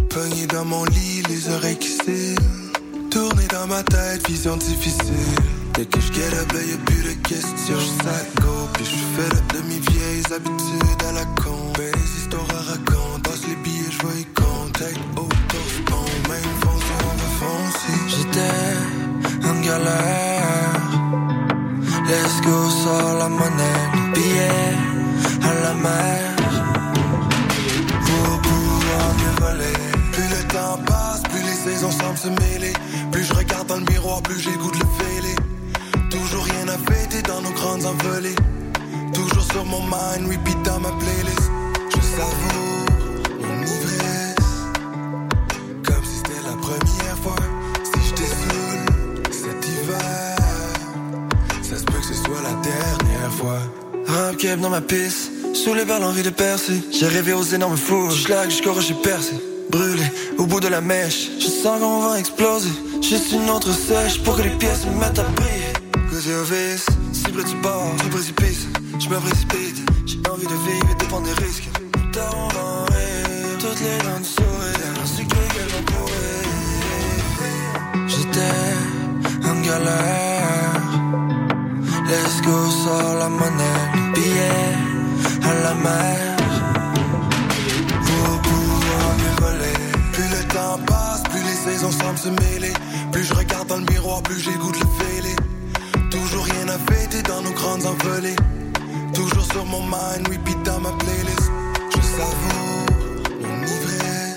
[0.09, 1.97] Pogné dans mon lit, les oreilles qui.
[3.11, 5.37] Tourné dans ma tête, vision difficile.
[5.75, 7.79] Dès que je get up, y'a plus de questions.
[7.79, 11.73] Je go, puis je fais de mes vieilles habitudes à la con.
[11.77, 14.99] Ben, les histoires à raconter, passe les billets, je vois y contact.
[15.17, 17.99] Autospon, même foncer, on va foncer.
[18.09, 20.81] J'étais en galère.
[22.09, 24.77] Let's go, sort la monnaie, les billets
[25.43, 26.40] à la mer.
[31.81, 32.73] Saisons semblent se mêler.
[33.11, 35.35] Plus je regarde dans le miroir, plus j'écoute le fêlé.
[36.11, 38.35] Toujours rien à fêter dans nos grandes envolées.
[39.15, 41.51] Toujours sur mon mind, repeat dans ma playlist.
[41.91, 42.87] Je savoure
[43.41, 44.37] mon ivresse.
[45.85, 47.43] Comme si c'était la première fois.
[47.85, 48.81] Si je saoul
[49.31, 50.37] cet hiver,
[51.63, 53.61] ça se peut que ce soit la dernière fois.
[54.39, 55.31] Cap dans ma piste.
[55.55, 56.83] Sous les balles, envie de percer.
[56.93, 58.13] J'ai rêvé aux énormes fours.
[58.13, 59.35] Schlag jusqu'au j'ai percé.
[59.71, 60.03] Brûlé
[60.39, 61.31] au bout de la mèche.
[61.63, 62.71] Qu'on va exploser.
[63.03, 65.75] Juste une autre sèche pour que les pièces me mettent à briller.
[66.11, 68.67] Côté office, si près du bord, du précipice.
[68.99, 69.83] Je me précipite.
[70.07, 71.69] J'ai envie de vivre et de prendre des risques.
[72.13, 73.59] Tard on va en rire.
[73.59, 74.95] Toutes les dents de sourire.
[75.03, 75.75] Ainsi que qu'elles.
[78.09, 78.67] J'étais
[79.47, 80.81] en galère.
[82.09, 84.77] Let's go, sors la monnaie, le billet
[85.43, 86.30] à la mer.
[91.81, 92.73] Saisons semblent se mêler.
[93.13, 95.35] Plus je regarde dans le miroir, plus j'écoute le fêlé.
[96.11, 98.37] Toujours rien à fêter dans nos grandes envolées.
[99.15, 101.51] Toujours sur mon mind, repeat dans ma playlist.
[101.91, 102.87] Je savoure
[103.43, 104.37] mon ivresse.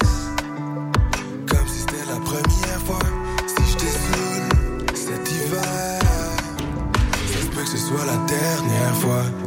[1.48, 3.08] Comme si c'était la première fois.
[3.48, 4.46] Si je saoul
[4.96, 6.00] cet hiver,
[7.28, 9.43] ça se que ce soit la dernière fois.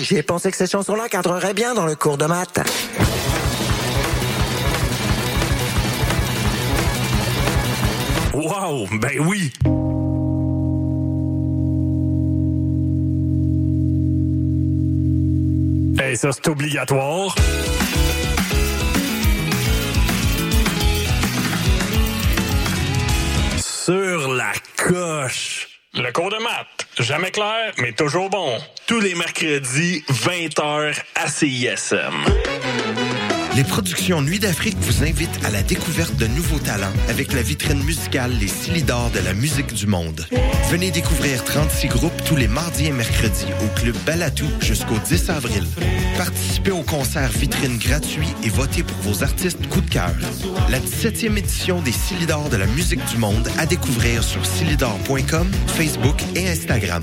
[0.00, 2.60] J'ai pensé que cette chanson-là cadrerait bien dans le cours de maths.
[8.32, 9.52] Wow, ben oui.
[16.04, 17.34] Et ça, c'est obligatoire.
[23.58, 25.70] Sur la coche.
[25.94, 28.58] Le cours de maths, jamais clair, mais toujours bon.
[28.86, 32.59] Tous les mercredis, 20h à CISM.
[33.56, 37.82] Les productions Nuit d'Afrique vous invitent à la découverte de nouveaux talents avec la vitrine
[37.82, 40.24] musicale Les Silidors de la musique du monde.
[40.70, 45.64] Venez découvrir 36 groupes tous les mardis et mercredis au Club Balatou jusqu'au 10 avril.
[46.16, 50.14] Participez au concert vitrine gratuit et votez pour vos artistes coup de cœur.
[50.70, 56.22] La 17e édition des Silidors de la musique du monde à découvrir sur silidor.com, Facebook
[56.36, 57.02] et Instagram.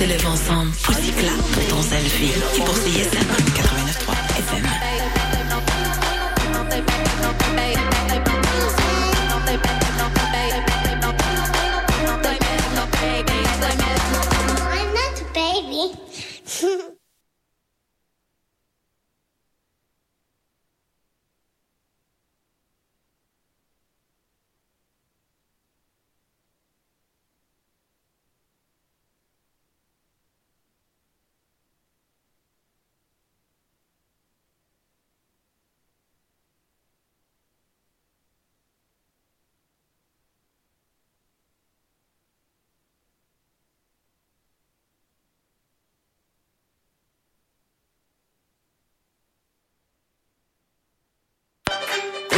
[0.00, 2.32] De lèvres ensemble, Pussy Clap pour ton selfie.
[2.54, 3.18] Qui pour CISM
[3.54, 4.64] 89.3 FM.
[14.72, 15.92] I'm not a baby.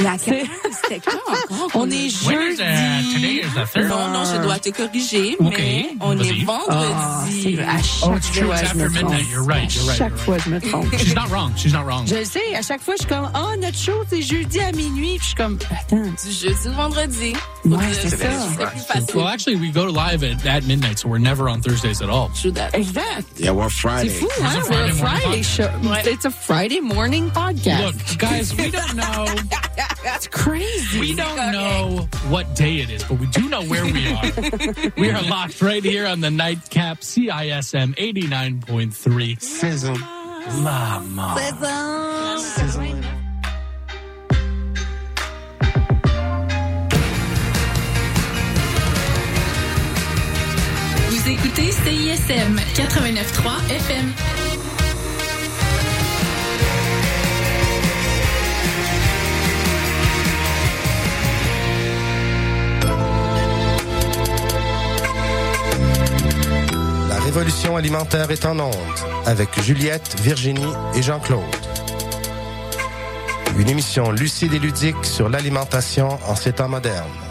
[0.03, 1.70] La C'était quand encore?
[1.74, 2.64] On est When is, uh,
[3.03, 3.14] jeudi.
[3.14, 3.88] today is the third.
[3.88, 6.30] Non, non, je dois te corriger, mais on est
[6.68, 7.55] Ah, c'est vendredi.
[7.57, 8.46] vrai, à chaque Oh, it's true.
[8.46, 10.96] fois, It's je me after trompe.
[10.98, 11.53] She's not wrong.
[11.57, 12.07] She's not wrong.
[12.07, 14.72] Je le sais, à chaque fois, je suis comme, oh, notre show, c'est jeudi à
[14.72, 15.18] minuit.
[15.18, 15.96] Puis je suis comme, attends.
[16.03, 17.32] Du jeudi au vendredi.
[17.64, 18.16] Ouais, c'est ça.
[19.07, 19.14] C'est.
[19.14, 22.30] Well, actually, we go live at, at midnight, so we're never on Thursdays at all.
[22.72, 23.38] Exact.
[23.38, 24.09] Yeah, we're C'est Friday.
[24.09, 24.62] fou, It's a hein?
[24.62, 26.11] Friday We're a morning Friday show.
[26.11, 27.84] It's a Friday morning podcast.
[27.84, 29.26] Look, guys, we don't know.
[30.03, 31.01] That's crazy.
[31.01, 34.93] We don't know what day it is, but we do know where we are.
[34.97, 39.41] we are locked right here on the nightcap CISM 89.3.
[39.41, 39.97] Sizzle.
[40.62, 41.37] Lama.
[51.09, 54.41] Vous écoutez CISM 89.3 FM.
[67.33, 68.74] Révolution alimentaire est en onde
[69.24, 71.41] avec Juliette, Virginie et Jean-Claude.
[73.59, 77.22] Une émission lucide et ludique sur l'alimentation en ces temps modernes.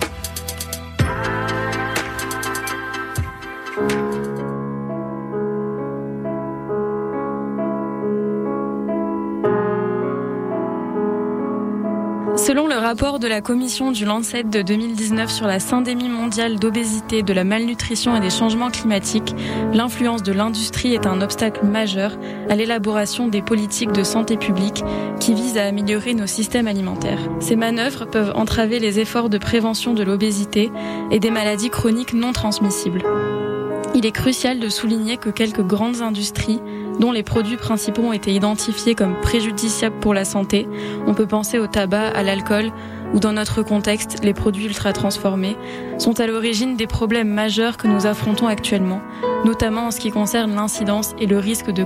[12.92, 17.46] Rapport de la commission du Lancet de 2019 sur la syndémie mondiale d'obésité, de la
[17.46, 19.34] malnutrition et des changements climatiques,
[19.72, 22.18] l'influence de l'industrie est un obstacle majeur
[22.50, 24.84] à l'élaboration des politiques de santé publique
[25.22, 27.30] qui visent à améliorer nos systèmes alimentaires.
[27.40, 30.70] Ces manœuvres peuvent entraver les efforts de prévention de l'obésité
[31.12, 33.04] et des maladies chroniques non transmissibles.
[33.96, 36.60] Il est crucial de souligner que quelques grandes industries
[37.00, 40.68] dont les produits principaux ont été identifiés comme préjudiciables pour la santé.
[41.08, 42.72] On peut penser au tabac, à l'alcool
[43.14, 45.58] ou dans notre contexte, les produits ultra transformés,
[45.98, 49.02] sont à l'origine des problèmes majeurs que nous affrontons actuellement,
[49.46, 51.84] notamment en ce qui concerne l'incidence et le risque de